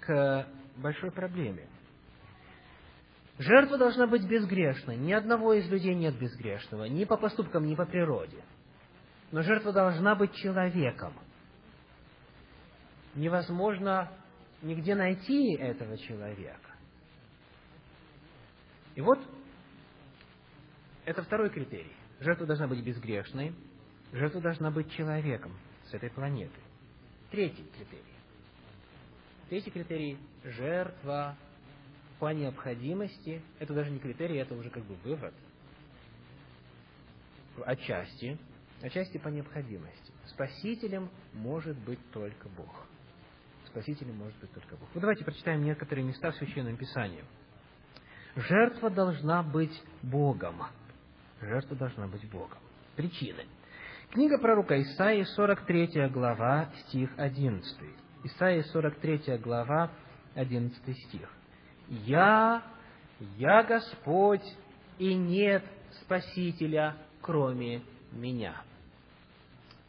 к 0.01 0.47
большой 0.77 1.11
проблеме. 1.11 1.67
Жертва 3.37 3.77
должна 3.77 4.07
быть 4.07 4.25
безгрешной. 4.27 4.95
Ни 4.95 5.11
одного 5.11 5.53
из 5.53 5.69
людей 5.69 5.93
нет 5.93 6.17
безгрешного, 6.17 6.85
ни 6.85 7.03
по 7.03 7.17
поступкам, 7.17 7.65
ни 7.65 7.75
по 7.75 7.85
природе. 7.85 8.43
Но 9.31 9.41
жертва 9.41 9.73
должна 9.73 10.15
быть 10.15 10.33
человеком. 10.35 11.13
Невозможно 13.15 14.11
нигде 14.61 14.93
найти 14.93 15.55
этого 15.55 15.97
человека. 15.97 16.71
И 18.95 19.01
вот 19.01 19.19
это 21.05 21.23
второй 21.23 21.49
критерий. 21.49 21.91
Жертва 22.19 22.45
должна 22.45 22.67
быть 22.67 22.83
безгрешной, 22.83 23.53
жертва 24.11 24.41
должна 24.41 24.71
быть 24.71 24.91
человеком 24.91 25.53
с 25.89 25.93
этой 25.93 26.09
планеты. 26.09 26.59
Третий 27.31 27.65
критерий. 27.77 28.03
Третий 29.49 29.71
критерий– 29.71 30.17
жертва 30.43 31.35
по 32.19 32.33
необходимости. 32.33 33.41
Это 33.59 33.73
даже 33.73 33.91
не 33.91 33.99
критерий, 33.99 34.37
это 34.37 34.55
уже 34.55 34.69
как 34.69 34.83
бы 34.83 34.95
вывод. 35.03 35.33
Отчасти. 37.65 38.37
Отчасти 38.81 39.17
по 39.17 39.27
необходимости. 39.27 40.11
Спасителем 40.27 41.09
может 41.33 41.77
быть 41.77 41.99
только 42.11 42.49
Бог. 42.49 42.87
Спасителем 43.75 44.15
может 44.15 44.39
быть 44.39 44.53
только 44.53 44.77
Бог. 44.77 44.87
Вот 44.93 45.01
давайте 45.01 45.25
прочитаем 45.25 45.61
некоторые 45.65 46.07
места 46.07 46.31
в 46.31 46.35
Священном 46.37 46.77
Писании. 46.77 47.25
Жертва 48.37 48.89
должна 48.89 49.43
быть 49.43 49.83
Богом. 50.01 50.63
Жертва 51.41 51.75
должна 51.75 52.07
быть 52.07 52.25
Богом. 52.31 52.57
Причины. 52.95 53.43
Книга 54.11 54.37
пророка 54.37 54.81
Исаии, 54.81 55.23
43 55.23 56.07
глава, 56.07 56.69
стих 56.85 57.09
11. 57.17 57.77
Исаии, 58.23 58.61
43 58.61 59.39
глава, 59.39 59.91
11 60.35 60.97
стих. 61.07 61.29
«Я, 61.89 62.63
я 63.35 63.61
Господь, 63.63 64.55
и 64.99 65.13
нет 65.13 65.65
Спасителя, 66.01 66.95
кроме 67.19 67.81
Меня». 68.13 68.55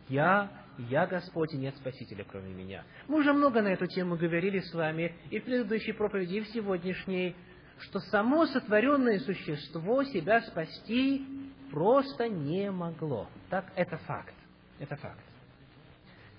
Я, 0.09 0.51
я 0.79 1.07
Господь, 1.07 1.55
и 1.55 1.57
нет 1.57 1.75
Спасителя, 1.77 2.25
кроме 2.25 2.53
Меня. 2.53 2.85
Мы 3.09 3.19
уже 3.19 3.33
много 3.33 3.63
на 3.63 3.69
эту 3.69 3.87
тему 3.87 4.17
говорили 4.17 4.61
с 4.61 4.75
вами 4.75 5.15
и 5.31 5.39
в 5.39 5.45
предыдущей 5.45 5.93
проповеди, 5.93 6.37
и 6.37 6.41
в 6.41 6.49
сегодняшней, 6.49 7.35
что 7.79 8.01
само 8.01 8.47
сотворенное 8.47 9.19
существо 9.21 10.05
себя 10.05 10.41
спасти 10.43 11.27
просто 11.71 12.29
не 12.29 12.71
могло. 12.71 13.29
Так, 13.51 13.73
это 13.75 13.97
факт. 13.99 14.35
Это 14.79 14.97
факт. 14.97 15.25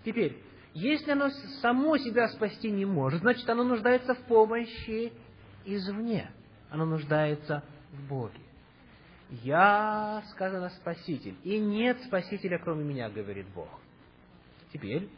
Теперь, 0.06 0.38
если 0.74 1.12
оно 1.12 1.30
само 1.62 1.98
себя 1.98 2.30
спасти 2.30 2.70
не 2.70 2.86
может, 2.86 3.22
значит, 3.22 3.50
оно 3.50 3.64
нуждается 3.64 4.14
в 4.14 4.20
помощи 4.26 5.12
извне. 5.66 6.30
Оно 6.70 6.86
нуждается 6.86 7.64
в 7.92 8.08
Боге. 8.08 8.40
Я, 9.30 10.24
сказано, 10.32 10.70
Спаситель, 10.70 11.36
и 11.44 11.60
нет 11.60 12.02
Спасителя, 12.04 12.60
кроме 12.60 12.84
меня, 12.84 13.10
говорит 13.10 13.48
Бог. 13.54 13.68
Теперь, 14.72 15.10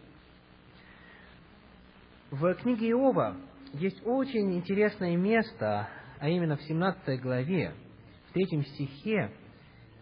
в 2.29 2.53
книге 2.55 2.91
Иова 2.91 3.35
есть 3.73 4.05
очень 4.05 4.53
интересное 4.55 5.17
место, 5.17 5.89
а 6.19 6.29
именно 6.29 6.55
в 6.55 6.61
17 6.61 7.19
главе, 7.21 7.73
в 8.29 8.33
третьем 8.33 8.63
стихе, 8.63 9.31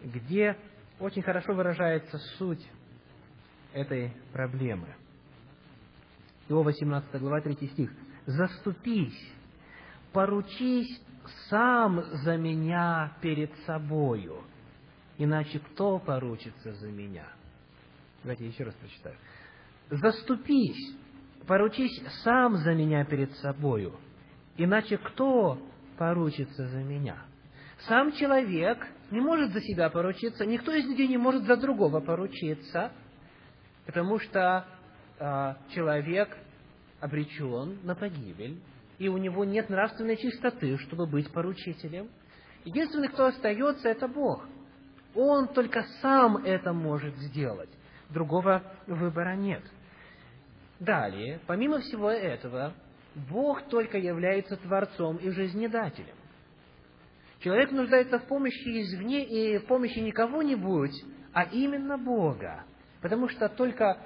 где 0.02 0.56
очень 1.00 1.22
хорошо 1.22 1.54
выражается 1.54 2.18
суть 2.36 2.66
этой 3.72 4.12
проблемы. 4.32 4.94
Иова 6.48 6.72
17 6.72 7.20
глава 7.20 7.40
3 7.40 7.54
стих. 7.68 7.90
«Заступись, 8.26 9.32
поручись 10.12 11.00
сам 11.48 12.02
за 12.24 12.36
меня 12.36 13.16
перед 13.22 13.54
собою, 13.64 14.44
иначе 15.16 15.58
кто 15.60 15.98
поручится 15.98 16.74
за 16.74 16.88
меня?» 16.88 17.26
Давайте 18.22 18.46
еще 18.46 18.64
раз 18.64 18.74
прочитаю. 18.74 19.16
«Заступись, 19.90 20.94
поручись 21.46 22.02
сам 22.22 22.56
за 22.56 22.74
меня 22.74 23.04
перед 23.04 23.32
собою, 23.38 23.94
иначе 24.56 24.98
кто 24.98 25.58
поручится 25.96 26.66
за 26.66 26.78
меня?» 26.82 27.28
Сам 27.86 28.12
человек 28.12 28.84
не 29.10 29.20
может 29.20 29.52
за 29.52 29.60
себя 29.60 29.88
поручиться, 29.88 30.44
никто 30.44 30.72
из 30.72 30.84
людей 30.86 31.06
не 31.06 31.16
может 31.16 31.44
за 31.44 31.56
другого 31.56 32.00
поручиться, 32.00 32.90
потому 33.86 34.18
что 34.18 34.66
э, 35.18 35.54
человек 35.70 36.36
обречен 37.00 37.78
на 37.84 37.94
погибель, 37.94 38.60
и 38.98 39.08
у 39.08 39.16
него 39.16 39.44
нет 39.44 39.70
нравственной 39.70 40.16
чистоты, 40.16 40.76
чтобы 40.78 41.06
быть 41.06 41.30
поручителем. 41.32 42.08
Единственный, 42.64 43.08
кто 43.08 43.26
остается, 43.26 43.88
это 43.88 44.08
Бог. 44.08 44.44
Он 45.14 45.46
только 45.48 45.84
сам 46.02 46.38
это 46.38 46.72
может 46.72 47.16
сделать. 47.16 47.70
Другого 48.10 48.62
выбора 48.88 49.36
нет. 49.36 49.62
Далее, 50.80 51.40
помимо 51.46 51.80
всего 51.80 52.10
этого, 52.10 52.72
Бог 53.14 53.62
только 53.68 53.98
является 53.98 54.56
Творцом 54.56 55.16
и 55.16 55.30
жизнедателем. 55.30 56.14
Человек 57.40 57.70
нуждается 57.72 58.18
в 58.18 58.26
помощи 58.26 58.82
извне 58.82 59.24
и 59.24 59.58
в 59.58 59.66
помощи 59.66 59.98
не 59.98 60.12
кого-нибудь, 60.12 61.04
а 61.32 61.44
именно 61.44 61.98
Бога. 61.98 62.64
Потому 63.00 63.28
что 63.28 63.48
только 63.48 63.98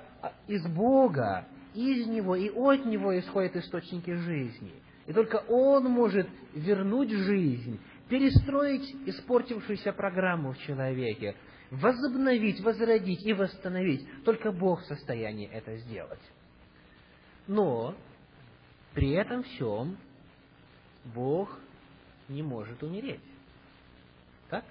из 0.47 0.67
Бога 0.67 1.47
из 1.75 2.07
Него 2.07 2.37
и 2.37 2.51
от 2.51 2.85
Него 2.85 3.19
исходят 3.19 3.57
источники 3.57 4.13
жизни. 4.13 4.73
И 5.07 5.13
только 5.13 5.37
Он 5.49 5.85
может 5.85 6.29
вернуть 6.55 7.11
жизнь, 7.11 7.81
перестроить 8.09 8.95
испортившуюся 9.07 9.93
программу 9.93 10.53
в 10.53 10.59
человеке, 10.59 11.35
возобновить, 11.71 12.61
возродить 12.61 13.25
и 13.25 13.33
восстановить. 13.33 14.07
Только 14.25 14.53
Бог 14.53 14.83
в 14.83 14.87
состоянии 14.87 15.49
это 15.49 15.77
сделать. 15.79 16.21
Но 17.47 17.95
при 18.95 19.11
этом 19.13 19.43
всем 19.43 19.97
Бог 21.15 21.59
не 22.29 22.43
может 22.43 22.83
умереть. 22.83 23.21
Так? 24.49 24.65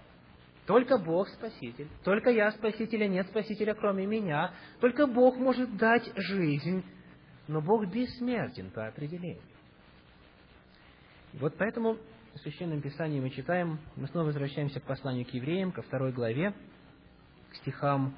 Только 0.66 0.98
Бог 0.98 1.28
Спаситель. 1.30 1.88
Только 2.04 2.30
я 2.30 2.52
Спасителя, 2.52 3.08
нет 3.08 3.28
Спасителя, 3.28 3.74
кроме 3.74 4.06
меня. 4.06 4.54
Только 4.80 5.08
Бог 5.08 5.38
может 5.38 5.76
дать 5.78 6.12
жизнь. 6.16 6.84
Но 7.48 7.62
Бог 7.62 7.88
бессмертен 7.88 8.70
по 8.72 8.88
определению. 8.88 9.42
Вот 11.34 11.56
поэтому 11.58 11.98
в 12.34 12.38
Священном 12.40 12.82
Писании 12.82 13.20
мы 13.20 13.30
читаем, 13.30 13.80
мы 13.96 14.08
снова 14.08 14.28
возвращаемся 14.28 14.80
к 14.80 14.84
посланию 14.84 15.26
к 15.26 15.30
евреям, 15.30 15.72
ко 15.72 15.82
второй 15.82 16.12
главе, 16.12 16.54
к 17.52 17.56
стихам 17.56 18.16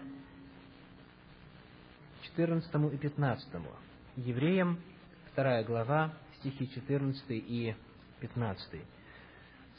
14 2.22 2.94
и 2.94 2.98
15. 2.98 3.50
Евреям, 4.15 4.80
вторая 5.32 5.63
глава, 5.63 6.13
стихи 6.38 6.69
14 6.71 7.23
и 7.30 7.76
15. 8.19 8.82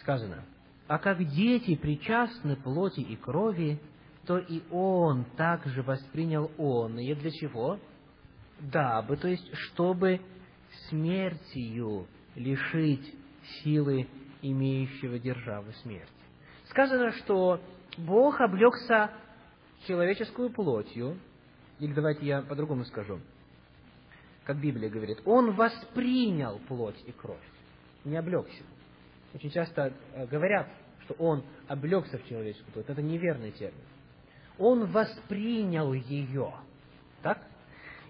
Сказано, 0.00 0.44
«А 0.88 0.98
как 0.98 1.24
дети 1.24 1.76
причастны 1.76 2.56
плоти 2.56 2.98
и 2.98 3.14
крови, 3.14 3.78
то 4.26 4.38
и 4.38 4.62
Он 4.72 5.24
также 5.36 5.82
воспринял 5.82 6.50
Он. 6.58 6.98
И 6.98 7.14
для 7.14 7.30
чего? 7.30 7.78
Дабы, 8.58 9.16
то 9.16 9.28
есть, 9.28 9.48
чтобы 9.54 10.20
смертью 10.88 12.08
лишить 12.34 13.14
силы 13.62 14.08
имеющего 14.42 15.20
державу 15.20 15.72
смерти. 15.82 16.10
Сказано, 16.70 17.12
что 17.12 17.60
Бог 17.98 18.40
облегся 18.40 19.12
человеческую 19.86 20.50
плотью, 20.50 21.18
или 21.78 21.92
давайте 21.92 22.26
я 22.26 22.42
по-другому 22.42 22.84
скажу, 22.84 23.20
как 24.44 24.60
Библия 24.60 24.90
говорит, 24.90 25.18
Он 25.24 25.52
воспринял 25.52 26.60
плоть 26.68 27.02
и 27.06 27.12
кровь, 27.12 27.38
не 28.04 28.16
облегся. 28.16 28.62
Очень 29.32 29.50
часто 29.50 29.92
э, 30.14 30.26
говорят, 30.26 30.68
что 31.04 31.14
Он 31.14 31.42
облегся 31.66 32.18
в 32.18 32.26
человеческую 32.26 32.72
плоть. 32.72 32.88
Это 32.88 33.02
неверный 33.02 33.52
термин. 33.52 33.84
Он 34.58 34.86
воспринял 34.86 35.92
ее. 35.92 36.54
Так? 37.22 37.38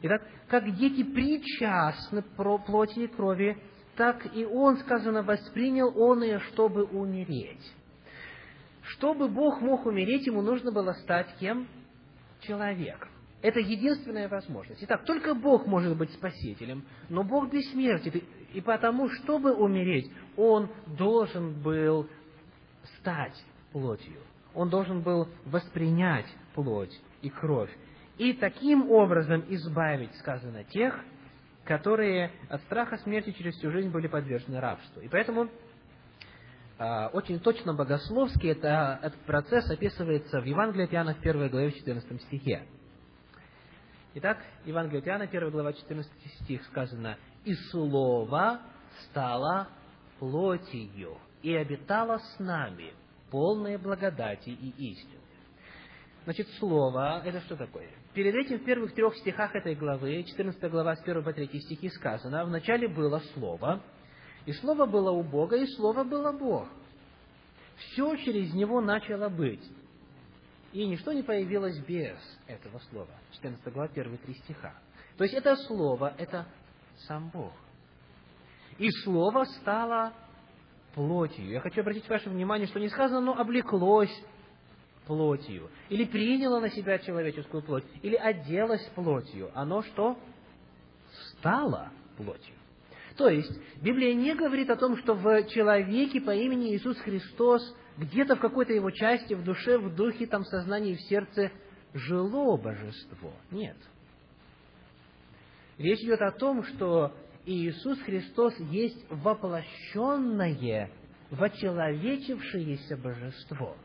Итак, 0.03 0.23
как 0.49 0.71
дети 0.77 1.03
причастны 1.03 2.23
про 2.37 2.59
плоти 2.59 3.01
и 3.01 3.07
крови, 3.07 3.57
так 3.97 4.35
и 4.35 4.45
он, 4.45 4.77
сказано, 4.79 5.23
воспринял 5.23 5.93
он 5.97 6.23
ее, 6.23 6.41
чтобы 6.41 6.85
умереть. 6.85 7.73
Чтобы 8.83 9.29
Бог 9.29 9.61
мог 9.63 9.87
умереть, 9.87 10.27
ему 10.27 10.43
нужно 10.43 10.73
было 10.73 10.93
стать 10.93 11.35
кем? 11.39 11.67
Человеком. 12.41 13.09
Это 13.45 13.61
единственная 13.61 14.27
возможность. 14.27 14.83
Итак, 14.85 15.05
только 15.05 15.35
Бог 15.35 15.67
может 15.67 15.99
быть 15.99 16.11
спасителем, 16.15 16.83
но 17.11 17.25
Бог 17.25 17.51
бессмертен. 17.51 18.23
И 18.55 18.63
потому, 18.63 19.11
чтобы 19.11 19.53
умереть, 19.53 20.11
Он 20.39 20.71
должен 20.97 21.61
был 21.61 22.09
стать 22.97 23.39
плотью. 23.71 24.19
Он 24.55 24.71
должен 24.71 25.03
был 25.03 25.29
воспринять 25.45 26.25
плоть 26.55 26.99
и 27.21 27.29
кровь. 27.29 27.69
И 28.17 28.33
таким 28.33 28.91
образом 28.91 29.45
избавить, 29.51 30.15
сказано, 30.15 30.65
тех, 30.65 30.99
которые 31.65 32.31
от 32.49 32.63
страха 32.63 32.97
смерти 32.97 33.33
через 33.33 33.57
всю 33.57 33.71
жизнь 33.71 33.91
были 33.91 34.07
подвержены 34.07 34.59
рабству. 34.59 35.03
И 35.03 35.09
поэтому 35.09 35.51
э, 36.79 37.07
очень 37.13 37.41
точно 37.41 37.75
богословски 37.75 38.47
это, 38.47 39.01
этот 39.03 39.21
процесс 39.27 39.71
описывается 39.71 40.41
в 40.41 40.47
Евангелии 40.47 40.85
от 40.85 40.95
Иоанна 40.95 41.15
в 41.15 41.21
1 41.21 41.51
главе 41.51 41.73
14 41.73 42.23
стихе. 42.23 42.63
Итак, 44.17 44.39
Евангелие 44.65 45.01
от 45.01 45.09
Иоанна, 45.09 45.25
1 45.25 45.51
глава, 45.51 45.73
14 45.73 46.09
стих 46.43 46.65
сказано, 46.67 47.19
«И 47.45 47.53
Слово 47.73 48.61
стало 49.07 49.67
плотью 50.21 51.19
и 51.43 51.53
обитало 51.53 52.19
с 52.19 52.39
нами, 52.39 52.93
полное 53.33 53.77
благодати 53.77 54.51
и 54.51 54.93
истины». 54.93 55.21
Значит, 56.23 56.47
Слово– 56.61 57.23
это 57.25 57.41
что 57.41 57.57
такое? 57.57 57.91
Перед 58.15 58.37
этим 58.37 58.61
в 58.61 58.65
первых 58.65 58.95
трех 58.95 59.17
стихах 59.17 59.53
этой 59.57 59.75
главы, 59.75 60.23
14 60.23 60.71
глава 60.71 60.95
с 60.95 61.03
1 61.03 61.25
по 61.25 61.33
3 61.33 61.49
стихи 61.61 61.89
сказано, 61.89 62.45
вначале 62.45 62.87
было 62.87 63.19
Слово, 63.35 63.83
и 64.47 64.53
Слово 64.53 64.87
было 64.87 65.11
у 65.11 65.25
Бога, 65.25 65.57
и 65.57 65.67
Слово 65.75 66.05
было 66.05 66.31
Бог. 66.31 66.69
Все 67.79 68.15
через 68.19 68.55
Него 68.55 68.81
начало 68.81 69.29
быть. 69.29 69.69
И 70.75 70.85
ничто 70.87 71.13
не 71.13 71.23
появилось 71.23 71.79
без 71.87 72.19
этого 72.49 72.81
Слова. 72.91 73.09
14 73.35 73.73
глава, 73.73 73.89
первые 73.89 74.19
три 74.19 74.35
стиха. 74.35 74.75
То 75.17 75.23
есть 75.23 75.33
это 75.33 75.55
Слово, 75.55 76.13
это 76.19 76.47
сам 77.07 77.31
Бог. 77.33 77.53
И 78.79 78.91
Слово 79.05 79.45
стало 79.45 80.13
плотью. 80.93 81.49
Я 81.49 81.61
хочу 81.61 81.81
обратить 81.81 82.09
ваше 82.09 82.29
внимание, 82.29 82.67
что 82.67 82.81
не 82.81 82.89
сказано, 82.89 83.21
но 83.21 83.39
облеклось 83.39 84.13
плотью, 85.07 85.71
или 85.91 86.05
приняло 86.07 86.59
на 86.59 86.71
себя 86.71 86.99
человеческую 86.99 87.63
плоть, 87.63 87.85
или 88.03 88.17
оделось 88.17 88.85
плотью. 88.97 89.53
Оно 89.55 89.83
что? 89.83 90.19
Стало 91.39 91.93
плотью. 92.17 92.55
То 93.17 93.29
есть, 93.29 93.61
Библия 93.81 94.13
не 94.13 94.35
говорит 94.35 94.71
о 94.71 94.77
том, 94.77 94.97
что 94.97 95.15
в 95.15 95.47
человеке 95.51 96.21
по 96.21 96.35
имени 96.35 96.75
Иисус 96.75 96.99
Христос 96.99 97.63
где-то 97.97 98.37
в 98.37 98.41
какой-то 98.41 98.73
его 98.73 98.91
части, 98.91 99.35
в 99.35 99.45
душе, 99.45 99.79
в 99.79 99.95
духе, 99.95 100.27
там, 100.27 100.43
в 100.43 100.49
сознании, 100.49 100.97
в 100.97 101.01
сердце 101.03 101.53
жило 101.93 102.57
божество. 102.57 103.33
Нет. 103.51 103.77
Речь 105.79 106.01
идет 106.01 106.21
о 106.23 106.33
том, 106.33 106.65
что 106.65 107.15
Иисус 107.47 108.01
Христос 108.03 108.59
есть 108.59 109.05
воплощенное, 109.11 110.91
вочеловечившееся 111.31 112.97
божество. 112.97 113.77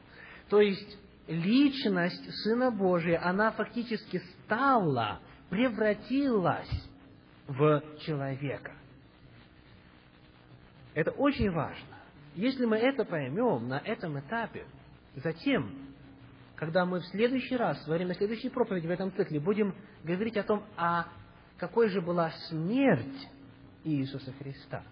То 0.49 0.61
есть, 0.61 0.97
личность 1.27 2.31
Сына 2.43 2.71
Божия, 2.71 3.21
она 3.23 3.51
фактически 3.51 4.21
стала, 4.43 5.19
превратилась 5.49 6.89
в 7.47 7.83
человека. 8.05 8.73
Это 10.93 11.11
очень 11.11 11.51
важно. 11.51 11.98
Если 12.35 12.65
мы 12.65 12.77
это 12.77 13.05
поймем 13.05 13.67
на 13.67 13.79
этом 13.79 14.19
этапе, 14.19 14.65
затем, 15.15 15.71
когда 16.55 16.85
мы 16.85 16.99
в 16.99 17.05
следующий 17.07 17.55
раз, 17.55 17.85
во 17.87 17.95
время 17.95 18.13
следующей 18.15 18.49
проповеди 18.49 18.87
в 18.87 18.91
этом 18.91 19.11
цикле, 19.13 19.39
будем 19.39 19.75
говорить 20.03 20.37
о 20.37 20.43
том, 20.43 20.63
а 20.77 21.07
какой 21.57 21.89
же 21.89 22.01
была 22.01 22.31
смерть 22.49 23.29
Иисуса 23.83 24.31
Христа, 24.33 24.83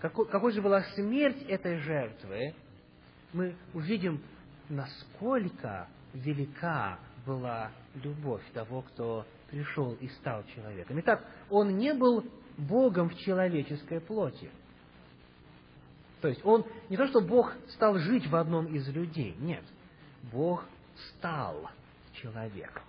какой, 0.00 0.26
какой 0.28 0.52
же 0.52 0.62
была 0.62 0.82
смерть 0.94 1.42
этой 1.48 1.78
жертвы, 1.78 2.54
мы 3.32 3.56
увидим 3.74 4.22
насколько 4.68 5.88
велика 6.14 6.98
была 7.24 7.70
любовь 8.02 8.42
того, 8.52 8.82
кто 8.82 9.26
пришел 9.50 9.94
и 10.00 10.08
стал 10.08 10.44
человеком. 10.54 10.98
Итак, 11.00 11.24
он 11.50 11.76
не 11.76 11.94
был 11.94 12.24
Богом 12.56 13.10
в 13.10 13.16
человеческой 13.18 14.00
плоти. 14.00 14.50
То 16.26 16.30
есть 16.30 16.44
он 16.44 16.66
не 16.88 16.96
то, 16.96 17.06
что 17.06 17.20
Бог 17.20 17.54
стал 17.68 17.98
жить 17.98 18.26
в 18.26 18.34
одном 18.34 18.66
из 18.66 18.88
людей, 18.88 19.36
нет. 19.38 19.62
Бог 20.32 20.64
стал 21.10 21.70
человеком. 22.14 22.82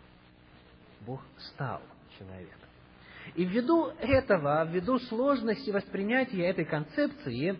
Бог 1.06 1.22
стал 1.54 1.84
человеком. 2.18 2.68
И 3.36 3.46
ввиду 3.46 3.92
этого, 4.00 4.66
ввиду 4.66 4.98
сложности 4.98 5.70
воспринятия 5.70 6.48
этой 6.48 6.66
концепции, 6.66 7.60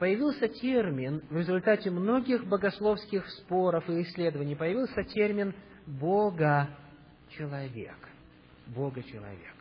появился 0.00 0.48
термин, 0.48 1.22
в 1.30 1.36
результате 1.36 1.92
многих 1.92 2.48
богословских 2.48 3.28
споров 3.28 3.88
и 3.88 4.02
исследований, 4.02 4.56
появился 4.56 5.04
термин 5.04 5.54
«Бога-человек». 5.86 6.68
Бога-человек. 8.66 9.54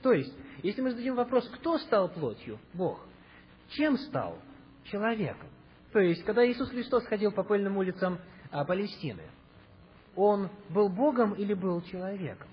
То 0.00 0.14
есть, 0.14 0.32
если 0.62 0.80
мы 0.80 0.92
зададим 0.92 1.16
вопрос, 1.16 1.46
кто 1.50 1.76
стал 1.76 2.08
плотью? 2.08 2.58
Бог. 2.72 3.06
Чем 3.70 3.96
стал? 3.98 4.38
Человеком. 4.84 5.48
То 5.92 6.00
есть, 6.00 6.24
когда 6.24 6.46
Иисус 6.46 6.68
Христос 6.70 7.04
ходил 7.06 7.32
по 7.32 7.42
пыльным 7.42 7.76
улицам 7.76 8.18
а, 8.50 8.64
Палестины, 8.64 9.22
Он 10.14 10.50
был 10.68 10.88
Богом 10.88 11.32
или 11.34 11.54
был 11.54 11.80
человеком? 11.82 12.48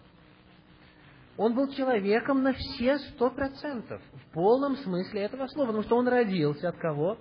он 1.38 1.56
был 1.56 1.70
человеком 1.70 2.44
на 2.44 2.54
все 2.54 3.00
сто 3.00 3.32
процентов, 3.32 4.02
в 4.14 4.34
полном 4.34 4.76
смысле 4.78 5.22
этого 5.22 5.48
слова, 5.48 5.68
потому 5.68 5.84
что 5.84 5.98
он 5.98 6.08
родился 6.08 6.70
от 6.70 6.78
кого? 6.78 7.18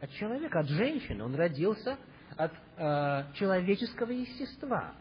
От 0.00 0.10
человека, 0.12 0.60
от 0.60 0.68
женщины. 0.68 1.24
Он 1.24 1.34
родился 1.34 1.96
от 2.36 2.52
э, 2.76 3.24
человеческого 3.34 4.10
естества. 4.10 4.92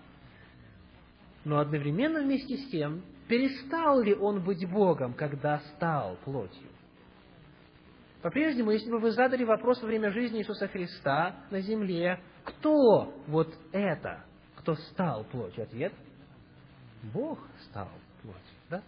Но 1.44 1.60
одновременно 1.60 2.22
вместе 2.22 2.58
с 2.58 2.70
тем, 2.70 3.04
перестал 3.28 4.02
ли 4.02 4.16
он 4.16 4.44
быть 4.44 4.68
Богом, 4.68 5.14
когда 5.14 5.60
стал 5.76 6.18
плотью? 6.24 6.70
По-прежнему, 8.22 8.72
если 8.72 8.90
бы 8.90 9.00
вы 9.00 9.12
задали 9.12 9.44
вопрос 9.44 9.82
во 9.82 9.88
время 9.88 10.12
жизни 10.12 10.40
Иисуса 10.40 10.68
Христа 10.68 11.36
на 11.50 11.62
земле, 11.62 12.20
кто 12.44 13.14
вот 13.28 13.54
это, 13.72 14.24
кто 14.58 14.76
стал 14.76 15.24
плотью? 15.26 15.64
Ответ– 15.64 15.94
Бог 17.04 17.40
стал 17.70 17.90
плотью. 18.22 18.42
Да? 18.70 18.84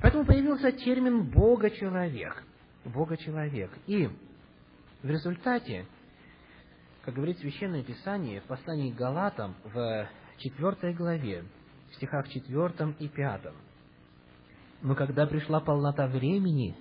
Поэтому 0.00 0.24
появился 0.24 0.72
термин 0.72 1.30
«Бога-человек». 1.30 2.44
Бога-человек. 2.84 3.70
И 3.86 4.08
в 5.02 5.08
результате, 5.08 5.86
как 7.02 7.14
говорит 7.14 7.38
Священное 7.38 7.82
Писание 7.82 8.40
в 8.40 8.44
послании 8.44 8.92
к 8.92 8.96
Галатам 8.96 9.54
в 9.64 10.08
4 10.38 10.92
главе, 10.92 11.44
в 11.90 11.94
стихах 11.94 12.28
4 12.28 12.94
и 12.98 13.08
5. 13.08 13.42
«Но 14.82 14.94
когда 14.94 15.26
пришла 15.26 15.60
полнота 15.60 16.06
времени, 16.06 16.76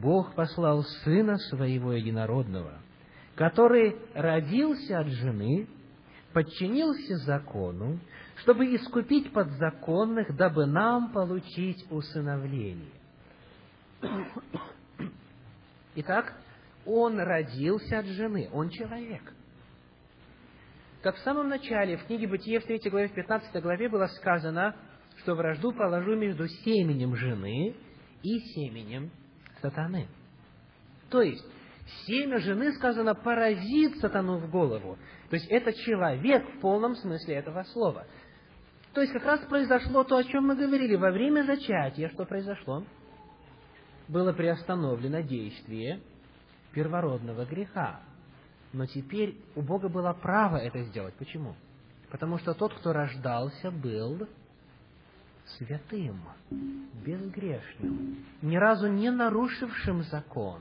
Бог 0.00 0.34
послал 0.34 0.82
Сына 1.04 1.38
Своего 1.38 1.92
Единородного, 1.92 2.80
который 3.34 3.96
родился 4.14 4.98
от 4.98 5.08
жены, 5.08 5.66
подчинился 6.32 7.16
закону, 7.18 7.98
чтобы 8.42 8.66
искупить 8.74 9.32
подзаконных, 9.32 10.36
дабы 10.36 10.66
нам 10.66 11.12
получить 11.12 11.90
усыновление. 11.90 12.92
Итак, 15.94 16.34
он 16.84 17.18
родился 17.18 18.00
от 18.00 18.06
жены, 18.06 18.50
он 18.52 18.68
человек. 18.68 19.32
Как 21.02 21.16
в 21.16 21.20
самом 21.20 21.48
начале, 21.48 21.96
в 21.96 22.04
книге 22.04 22.26
Бытие, 22.26 22.60
в 22.60 22.66
3 22.66 22.90
главе, 22.90 23.08
в 23.08 23.14
15 23.14 23.62
главе 23.62 23.88
было 23.88 24.06
сказано, 24.08 24.76
что 25.18 25.34
вражду 25.34 25.72
положу 25.72 26.16
между 26.16 26.46
семенем 26.48 27.16
жены 27.16 27.74
и 28.22 28.38
семенем 28.54 29.10
сатаны. 29.62 30.08
То 31.10 31.22
есть, 31.22 31.44
семя 32.06 32.38
жены, 32.38 32.72
сказано, 32.72 33.14
поразит 33.14 33.98
сатану 33.98 34.38
в 34.38 34.50
голову. 34.50 34.98
То 35.30 35.36
есть, 35.36 35.46
это 35.48 35.72
человек 35.72 36.44
в 36.54 36.60
полном 36.60 36.96
смысле 36.96 37.36
этого 37.36 37.62
слова. 37.64 38.06
То 38.92 39.00
есть, 39.00 39.12
как 39.12 39.24
раз 39.24 39.40
произошло 39.40 40.04
то, 40.04 40.16
о 40.16 40.24
чем 40.24 40.46
мы 40.46 40.56
говорили. 40.56 40.96
Во 40.96 41.10
время 41.10 41.44
зачатия 41.44 42.08
что 42.10 42.24
произошло? 42.24 42.84
Было 44.08 44.32
приостановлено 44.32 45.20
действие 45.20 46.00
первородного 46.72 47.44
греха. 47.44 48.00
Но 48.72 48.86
теперь 48.86 49.40
у 49.54 49.62
Бога 49.62 49.88
было 49.88 50.12
право 50.12 50.56
это 50.56 50.82
сделать. 50.84 51.14
Почему? 51.14 51.54
Потому 52.10 52.38
что 52.38 52.54
тот, 52.54 52.74
кто 52.74 52.92
рождался, 52.92 53.70
был 53.70 54.28
святым, 55.58 56.20
безгрешным, 57.04 58.24
ни 58.42 58.56
разу 58.56 58.88
не 58.88 59.10
нарушившим 59.10 60.02
закон. 60.04 60.60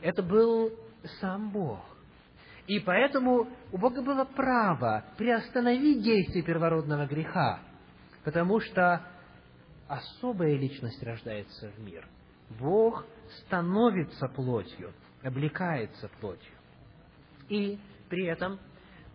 Это 0.00 0.22
был 0.22 0.72
сам 1.20 1.50
Бог. 1.50 1.80
И 2.66 2.78
поэтому 2.80 3.48
у 3.72 3.78
Бога 3.78 4.02
было 4.02 4.24
право 4.24 5.04
приостановить 5.16 6.02
действие 6.02 6.44
первородного 6.44 7.06
греха, 7.06 7.60
потому 8.24 8.60
что 8.60 9.04
особая 9.88 10.56
личность 10.56 11.02
рождается 11.02 11.70
в 11.70 11.80
мир. 11.80 12.06
Бог 12.58 13.04
становится 13.40 14.28
плотью, 14.28 14.92
облекается 15.22 16.08
плотью. 16.20 16.54
И 17.48 17.78
при 18.08 18.26
этом 18.26 18.58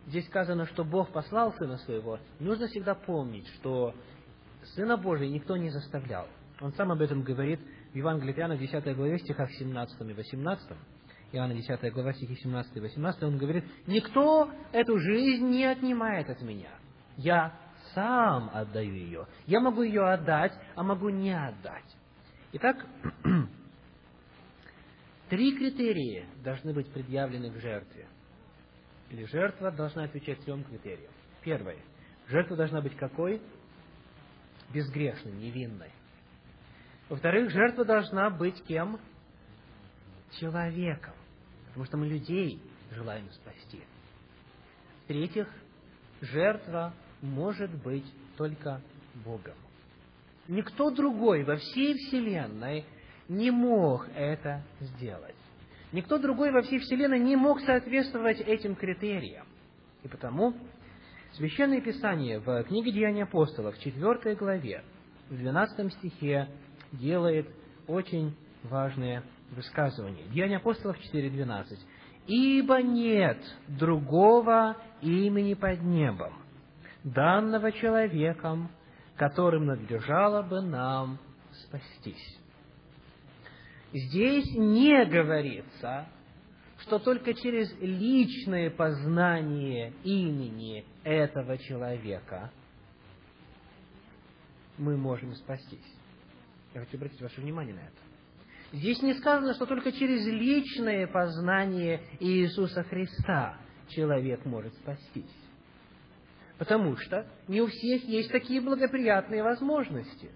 здесь 0.08 0.26
сказано, 0.28 0.66
что 0.68 0.84
Бог 0.84 1.12
послал 1.12 1.54
Сына 1.54 1.78
Своего, 1.80 2.20
нужно 2.40 2.68
всегда 2.68 2.96
помнить, 2.96 3.48
что 3.56 3.94
Сына 4.74 4.98
Божия 4.98 5.30
никто 5.30 5.56
не 5.58 5.70
заставлял. 5.70 6.28
Он 6.62 6.74
сам 6.74 6.92
об 6.92 7.02
этом 7.02 7.22
говорит 7.22 7.60
в 7.92 7.96
Евангелии 7.96 8.32
от 8.32 8.40
Иоанна, 8.40 8.58
10 8.58 8.96
главе, 8.96 9.20
стихах 9.20 9.52
17 9.52 10.02
и 10.02 10.14
18. 10.14 10.72
Иоанна 11.34 11.54
10 11.54 11.94
глава, 11.94 12.14
стихи 12.14 12.36
17 12.36 12.78
и 12.78 12.80
18, 12.80 13.24
он 13.24 13.38
говорит, 13.38 13.66
«Никто 13.88 14.50
эту 14.72 14.98
жизнь 15.00 15.48
не 15.48 15.66
отнимает 15.66 16.30
от 16.30 16.42
меня. 16.42 16.72
Я 17.18 17.54
сам 17.94 18.50
отдаю 18.54 18.94
ее. 18.94 19.28
Я 19.46 19.60
могу 19.60 19.82
ее 19.82 20.04
отдать, 20.04 20.54
а 20.76 20.84
могу 20.84 21.10
не 21.10 21.32
отдать». 21.32 21.98
Итак, 22.54 22.86
три 25.30 25.58
критерия 25.58 26.26
должны 26.44 26.74
быть 26.74 26.90
предъявлены 26.92 27.52
к 27.52 27.60
жертве. 27.60 28.08
Или 29.10 29.26
жертва 29.26 29.72
должна 29.72 30.06
отвечать 30.06 30.40
трем 30.46 30.64
критериям. 30.64 31.12
Первое. 31.42 31.78
Жертва 32.28 32.56
должна 32.56 32.82
быть 32.82 32.96
какой? 32.96 33.42
Безгрешной, 34.76 35.32
невинной. 35.32 35.90
Во-вторых, 37.08 37.50
жертва 37.50 37.86
должна 37.86 38.30
быть 38.30 38.62
кем? 38.66 39.00
Человеком. 40.40 41.14
Потому 41.68 41.86
что 41.86 41.98
мы 41.98 42.08
людей 42.08 42.62
желаем 42.92 43.32
спасти. 43.32 43.82
В-третьих, 45.04 45.48
жертва 46.20 46.94
может 47.22 47.72
быть 47.84 48.06
только 48.36 48.82
Богом. 49.24 49.56
Никто 50.48 50.92
другой 50.92 51.44
во 51.44 51.56
всей 51.56 51.94
Вселенной 51.96 52.86
не 53.30 53.52
мог 53.52 54.08
это 54.10 54.62
сделать. 54.80 55.36
Никто 55.92 56.18
другой 56.18 56.52
во 56.52 56.62
всей 56.64 56.80
Вселенной 56.80 57.20
не 57.20 57.38
мог 57.38 57.62
соответствовать 57.62 58.42
этим 58.42 58.76
критериям. 58.76 59.48
И 60.04 60.08
потому 60.08 60.54
Священное 61.38 61.82
Писание 61.82 62.40
в 62.40 62.64
книге 62.64 62.94
Деяний 62.94 63.24
апостолов, 63.24 63.76
в 63.76 63.82
4 63.82 64.36
главе, 64.36 64.84
в 65.30 65.36
12 65.36 65.94
стихе, 65.96 66.48
делает 66.94 67.50
очень 67.88 68.34
важное 68.64 69.22
высказывание. 69.52 70.26
Деяния 70.30 70.58
апостолов 70.58 70.98
4.12. 71.14 71.78
«Ибо 72.28 72.82
нет 72.82 73.38
другого 73.68 74.78
имени 75.02 75.56
под 75.56 75.82
небом, 75.82 76.34
данного 77.04 77.74
человеком, 77.74 78.72
которым 79.18 79.66
надлежало 79.66 80.42
бы 80.42 80.62
нам 80.62 81.20
спастись». 81.52 82.40
Здесь 83.92 84.56
не 84.56 85.06
говорится 85.06 86.08
что 86.80 87.00
только 87.00 87.34
через 87.34 87.74
личное 87.80 88.70
познание 88.70 89.94
имени 90.04 90.86
этого 91.04 91.58
человека 91.58 92.52
мы 94.78 94.98
можем 94.98 95.34
спастись. 95.36 95.96
Я 96.74 96.82
хочу 96.82 96.98
обратить 96.98 97.22
ваше 97.22 97.42
внимание 97.42 97.74
на 97.74 97.80
это. 97.80 98.06
Здесь 98.74 99.02
не 99.02 99.14
сказано, 99.14 99.54
что 99.54 99.66
только 99.66 99.92
через 99.92 100.26
личное 100.26 101.08
познание 101.08 102.02
Иисуса 102.20 102.84
Христа 102.84 103.58
человек 103.90 104.44
может 104.46 104.74
спастись. 104.76 105.34
Потому 106.58 106.98
что 106.98 107.26
не 107.48 107.62
у 107.62 107.68
всех 107.68 108.04
есть 108.04 108.32
такие 108.32 108.62
благоприятные 108.62 109.44
возможности. 109.44 110.30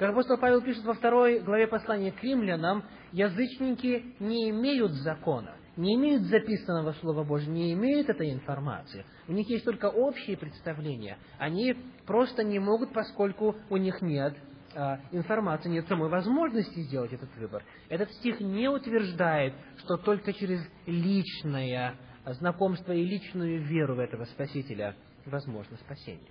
Как 0.00 0.12
апостол 0.12 0.38
Павел 0.38 0.62
пишет 0.62 0.82
во 0.84 0.94
второй 0.94 1.40
главе 1.40 1.66
послания 1.66 2.10
к 2.10 2.22
римлянам, 2.22 2.84
язычники 3.12 4.14
не 4.18 4.48
имеют 4.48 4.92
закона, 4.92 5.54
не 5.76 5.94
имеют 5.96 6.22
записанного 6.22 6.92
Слова 6.92 7.22
Божьего, 7.22 7.52
не 7.52 7.74
имеют 7.74 8.08
этой 8.08 8.32
информации. 8.32 9.04
У 9.28 9.32
них 9.32 9.46
есть 9.50 9.66
только 9.66 9.90
общие 9.90 10.38
представления. 10.38 11.18
Они 11.38 11.76
просто 12.06 12.42
не 12.42 12.58
могут, 12.58 12.94
поскольку 12.94 13.56
у 13.68 13.76
них 13.76 14.00
нет 14.00 14.34
а, 14.74 15.00
информации, 15.12 15.68
нет 15.68 15.86
самой 15.86 16.08
возможности 16.08 16.80
сделать 16.80 17.12
этот 17.12 17.36
выбор. 17.36 17.62
Этот 17.90 18.10
стих 18.12 18.40
не 18.40 18.70
утверждает, 18.70 19.52
что 19.80 19.98
только 19.98 20.32
через 20.32 20.66
личное 20.86 21.94
знакомство 22.24 22.92
и 22.92 23.04
личную 23.04 23.62
веру 23.66 23.96
в 23.96 23.98
этого 23.98 24.24
Спасителя 24.24 24.96
возможно 25.26 25.76
спасение. 25.76 26.30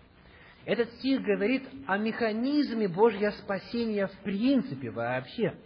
Этот 0.65 0.91
стих 0.95 1.21
говорит 1.21 1.63
о 1.87 1.97
механизме 1.97 2.87
Божьего 2.87 3.31
спасения 3.31 4.07
в 4.07 4.17
принципе 4.23 4.91
вообще– 4.91 5.55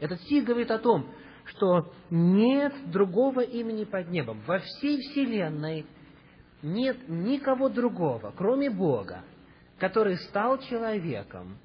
этот 0.00 0.20
стих 0.22 0.44
говорит 0.44 0.70
о 0.70 0.78
том, 0.78 1.06
что 1.46 1.92
нет 2.10 2.74
другого 2.90 3.40
имени 3.40 3.84
под 3.84 4.10
небом. 4.10 4.42
Во 4.46 4.58
всей 4.58 5.00
Вселенной 5.00 5.86
нет 6.62 7.08
никого 7.08 7.68
другого, 7.68 8.32
кроме 8.36 8.68
Бога, 8.68 9.22
который 9.78 10.16
стал 10.16 10.58
человеком 10.58 11.56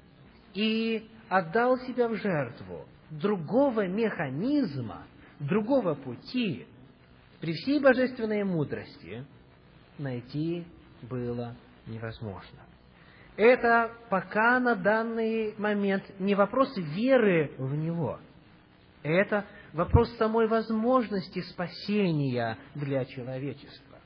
и 0.54 1.08
отдал 1.28 1.78
себя 1.80 2.08
в 2.08 2.14
жертву. 2.16 2.86
Другого 3.10 3.86
механизма, 3.86 5.02
другого 5.38 5.94
пути 5.94 6.66
при 7.40 7.52
всей 7.52 7.80
божественной 7.80 8.44
мудрости 8.44 9.26
найти 9.98 10.64
было 11.02 11.54
невозможно. 11.86 12.60
Это 13.36 13.92
пока 14.10 14.60
на 14.60 14.74
данный 14.74 15.54
момент 15.56 16.04
не 16.18 16.34
вопрос 16.34 16.76
веры 16.76 17.52
в 17.58 17.74
Него. 17.74 18.18
Это 19.02 19.46
вопрос 19.72 20.10
самой 20.16 20.46
возможности 20.46 21.40
спасения 21.42 22.58
для 22.74 23.04
человечества. 23.06 23.98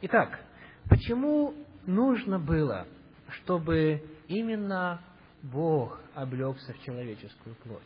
Итак, 0.00 0.40
почему 0.88 1.54
нужно 1.86 2.38
было 2.38 2.86
чтобы 3.32 4.02
именно 4.28 5.00
Бог 5.42 6.00
облегся 6.14 6.72
в 6.74 6.82
человеческую 6.82 7.54
плоть. 7.56 7.82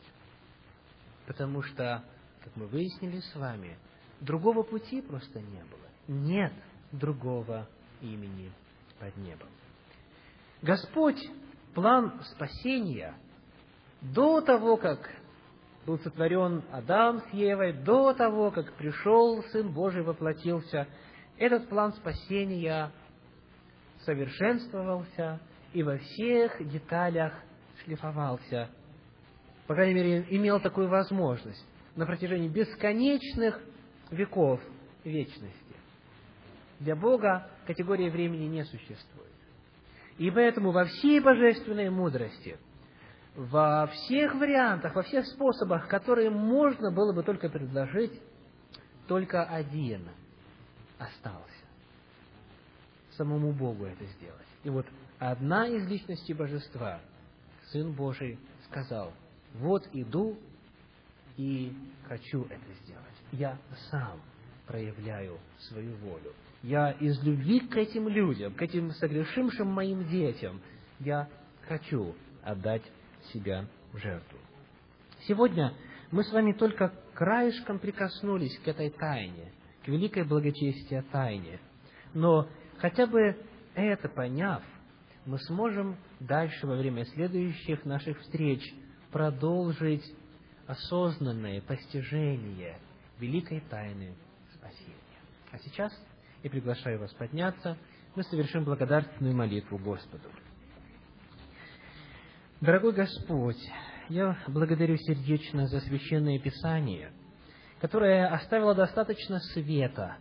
Потому 1.26 1.62
что, 1.62 2.04
как 2.42 2.56
мы 2.56 2.66
выяснили 2.66 3.20
с 3.20 3.34
вами, 3.34 3.76
другого 4.20 4.62
пути 4.62 5.00
просто 5.00 5.40
не 5.40 5.62
было. 5.62 5.88
Нет 6.08 6.52
другого 6.92 7.68
имени 8.00 8.52
под 8.98 9.16
небом. 9.16 9.48
Господь 10.62 11.20
план 11.74 12.20
спасения 12.34 13.14
до 14.00 14.40
того, 14.40 14.76
как 14.76 15.10
был 15.86 15.98
сотворен 15.98 16.62
Адам 16.72 17.20
с 17.20 17.34
Евой, 17.34 17.72
до 17.72 18.14
того, 18.14 18.50
как 18.50 18.72
пришел 18.74 19.42
Сын 19.52 19.72
Божий, 19.72 20.02
воплотился, 20.02 20.86
этот 21.36 21.68
план 21.68 21.92
спасения 21.92 22.90
совершенствовался 24.04 25.40
и 25.72 25.82
во 25.82 25.98
всех 25.98 26.66
деталях 26.68 27.34
шлифовался. 27.84 28.70
По 29.66 29.74
крайней 29.74 29.94
мере, 29.94 30.26
имел 30.30 30.60
такую 30.60 30.88
возможность 30.88 31.64
на 31.96 32.06
протяжении 32.06 32.48
бесконечных 32.48 33.60
веков 34.10 34.60
вечности. 35.04 35.73
Для 36.84 36.94
Бога 36.94 37.48
категории 37.66 38.10
времени 38.10 38.44
не 38.44 38.62
существует. 38.62 39.32
И 40.18 40.30
поэтому 40.30 40.70
во 40.70 40.84
всей 40.84 41.18
божественной 41.18 41.88
мудрости, 41.88 42.58
во 43.34 43.86
всех 43.86 44.34
вариантах, 44.34 44.94
во 44.94 45.02
всех 45.02 45.24
способах, 45.26 45.88
которые 45.88 46.28
можно 46.28 46.92
было 46.92 47.14
бы 47.14 47.22
только 47.22 47.48
предложить, 47.48 48.12
только 49.08 49.44
один 49.44 50.06
остался. 50.98 51.64
Самому 53.16 53.52
Богу 53.52 53.86
это 53.86 54.04
сделать. 54.04 54.46
И 54.62 54.68
вот 54.68 54.86
одна 55.18 55.66
из 55.66 55.88
личностей 55.88 56.34
Божества, 56.34 57.00
Сын 57.72 57.92
Божий, 57.92 58.38
сказал, 58.66 59.10
вот 59.54 59.88
иду 59.94 60.36
и 61.38 61.72
хочу 62.06 62.44
это 62.44 62.74
сделать. 62.82 63.16
Я 63.32 63.58
сам 63.90 64.20
проявляю 64.66 65.38
свою 65.60 65.96
волю 65.96 66.34
я 66.64 66.92
из 66.92 67.22
любви 67.22 67.60
к 67.60 67.76
этим 67.76 68.08
людям, 68.08 68.54
к 68.54 68.62
этим 68.62 68.90
согрешившим 68.92 69.68
моим 69.68 70.08
детям, 70.08 70.62
я 70.98 71.28
хочу 71.68 72.14
отдать 72.42 72.82
себя 73.32 73.66
в 73.92 73.98
жертву. 73.98 74.38
Сегодня 75.28 75.74
мы 76.10 76.24
с 76.24 76.32
вами 76.32 76.52
только 76.52 76.90
краешком 77.12 77.78
прикоснулись 77.78 78.58
к 78.60 78.68
этой 78.68 78.88
тайне, 78.88 79.52
к 79.84 79.88
великой 79.88 80.24
благочестия 80.24 81.04
тайне. 81.12 81.60
Но 82.14 82.48
хотя 82.78 83.06
бы 83.06 83.36
это 83.74 84.08
поняв, 84.08 84.62
мы 85.26 85.38
сможем 85.40 85.98
дальше 86.20 86.66
во 86.66 86.76
время 86.76 87.04
следующих 87.04 87.84
наших 87.84 88.18
встреч 88.20 88.62
продолжить 89.10 90.04
осознанное 90.66 91.60
постижение 91.60 92.78
великой 93.18 93.60
тайны 93.68 94.14
спасения. 94.54 94.94
А 95.50 95.58
сейчас 95.58 95.92
и 96.44 96.48
приглашаю 96.50 97.00
вас 97.00 97.12
подняться, 97.14 97.76
мы 98.14 98.22
совершим 98.22 98.64
благодарственную 98.64 99.34
молитву 99.34 99.78
Господу. 99.78 100.28
Дорогой 102.60 102.92
Господь, 102.92 103.58
я 104.10 104.36
благодарю 104.46 104.96
сердечно 104.98 105.66
за 105.66 105.80
священное 105.80 106.38
Писание, 106.38 107.12
которое 107.80 108.28
оставило 108.28 108.74
достаточно 108.74 109.40
света, 109.40 110.18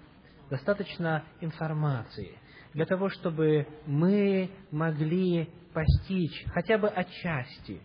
достаточно 0.50 1.26
информации 1.42 2.38
для 2.74 2.86
того, 2.86 3.10
чтобы 3.10 3.68
мы 3.86 4.50
могли 4.72 5.50
постичь 5.74 6.46
хотя 6.54 6.78
бы 6.78 6.88
отчасти 6.88 7.82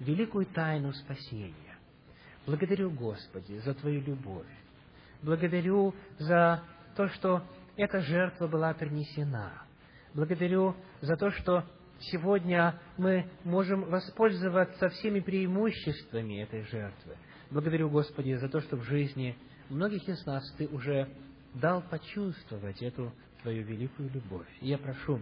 великую 0.00 0.46
тайну 0.46 0.94
спасения. 0.94 1.76
Благодарю, 2.46 2.90
Господи, 2.90 3.58
за 3.58 3.74
Твою 3.74 4.00
любовь. 4.00 4.46
Благодарю 5.22 5.94
за 6.18 6.62
то, 6.96 7.08
что 7.08 7.42
эта 7.76 8.00
жертва 8.00 8.46
была 8.46 8.74
принесена. 8.74 9.64
Благодарю 10.14 10.76
за 11.00 11.16
то, 11.16 11.30
что 11.30 11.64
сегодня 12.00 12.78
мы 12.98 13.30
можем 13.44 13.84
воспользоваться 13.84 14.88
всеми 14.90 15.20
преимуществами 15.20 16.42
этой 16.42 16.62
жертвы. 16.64 17.16
Благодарю, 17.50 17.88
Господи, 17.88 18.34
за 18.34 18.48
то, 18.48 18.60
что 18.60 18.76
в 18.76 18.84
жизни 18.84 19.36
многих 19.68 20.06
из 20.08 20.24
нас 20.26 20.42
Ты 20.58 20.68
уже 20.68 21.08
дал 21.54 21.82
почувствовать 21.82 22.82
эту 22.82 23.12
Твою 23.42 23.64
великую 23.64 24.10
любовь. 24.10 24.46
И 24.60 24.68
я 24.68 24.78
прошу, 24.78 25.20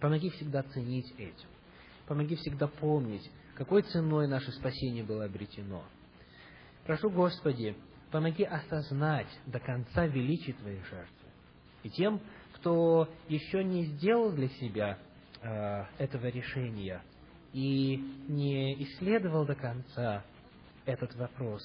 помоги 0.00 0.30
всегда 0.30 0.62
ценить 0.62 1.12
этим. 1.18 1.48
Помоги 2.06 2.36
всегда 2.36 2.68
помнить, 2.68 3.28
какой 3.56 3.82
ценой 3.82 4.28
наше 4.28 4.52
спасение 4.52 5.02
было 5.02 5.24
обретено. 5.24 5.82
Прошу, 6.84 7.10
Господи, 7.10 7.76
помоги 8.12 8.44
осознать 8.44 9.26
до 9.46 9.58
конца 9.58 10.06
величие 10.06 10.54
Твоей 10.54 10.80
жертвы 10.88 11.25
и 11.86 11.90
тем, 11.90 12.20
кто 12.54 13.08
еще 13.28 13.62
не 13.62 13.84
сделал 13.84 14.32
для 14.32 14.48
себя 14.48 14.98
э, 15.40 15.84
этого 15.98 16.26
решения 16.26 17.00
и 17.52 17.96
не 18.26 18.82
исследовал 18.82 19.46
до 19.46 19.54
конца 19.54 20.24
этот 20.84 21.14
вопрос, 21.14 21.62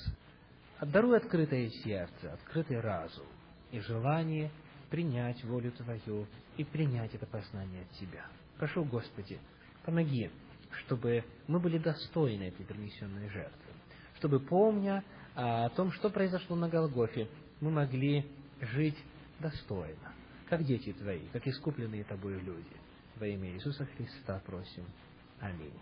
отдаруй 0.78 1.18
открытое 1.18 1.70
сердце, 1.70 2.34
открытый 2.34 2.80
разум 2.80 3.26
и 3.72 3.80
желание 3.80 4.52
принять 4.92 5.44
волю 5.44 5.72
Твою 5.72 6.28
и 6.56 6.64
принять 6.64 7.16
это 7.16 7.26
познание 7.26 7.82
от 7.82 7.92
Тебя. 7.98 8.24
Прошу, 8.60 8.84
Господи, 8.84 9.40
помоги, 9.84 10.30
чтобы 10.84 11.24
мы 11.48 11.60
были 11.60 11.80
достойны 11.80 12.44
этой 12.44 12.64
принесенной 12.64 13.28
жертвы, 13.30 13.74
чтобы, 14.18 14.40
помня 14.40 15.04
о 15.34 15.70
том, 15.70 15.92
что 15.94 16.12
произошло 16.12 16.56
на 16.56 16.70
Голгофе, 16.70 17.28
мы 17.60 17.72
могли 17.72 18.24
жить 18.60 18.98
достойно, 19.42 20.14
как 20.50 20.64
дети 20.64 20.94
Твои, 20.94 21.28
как 21.34 21.48
искупленные 21.48 22.04
Тобою 22.04 22.40
люди. 22.40 22.78
Во 23.18 23.28
имя 23.28 23.52
Иисуса 23.52 23.86
Христа 23.86 24.40
просим. 24.46 24.86
Аминь. 25.40 25.78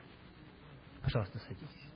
Пожалуйста, 1.01 1.39
садитесь. 1.39 1.89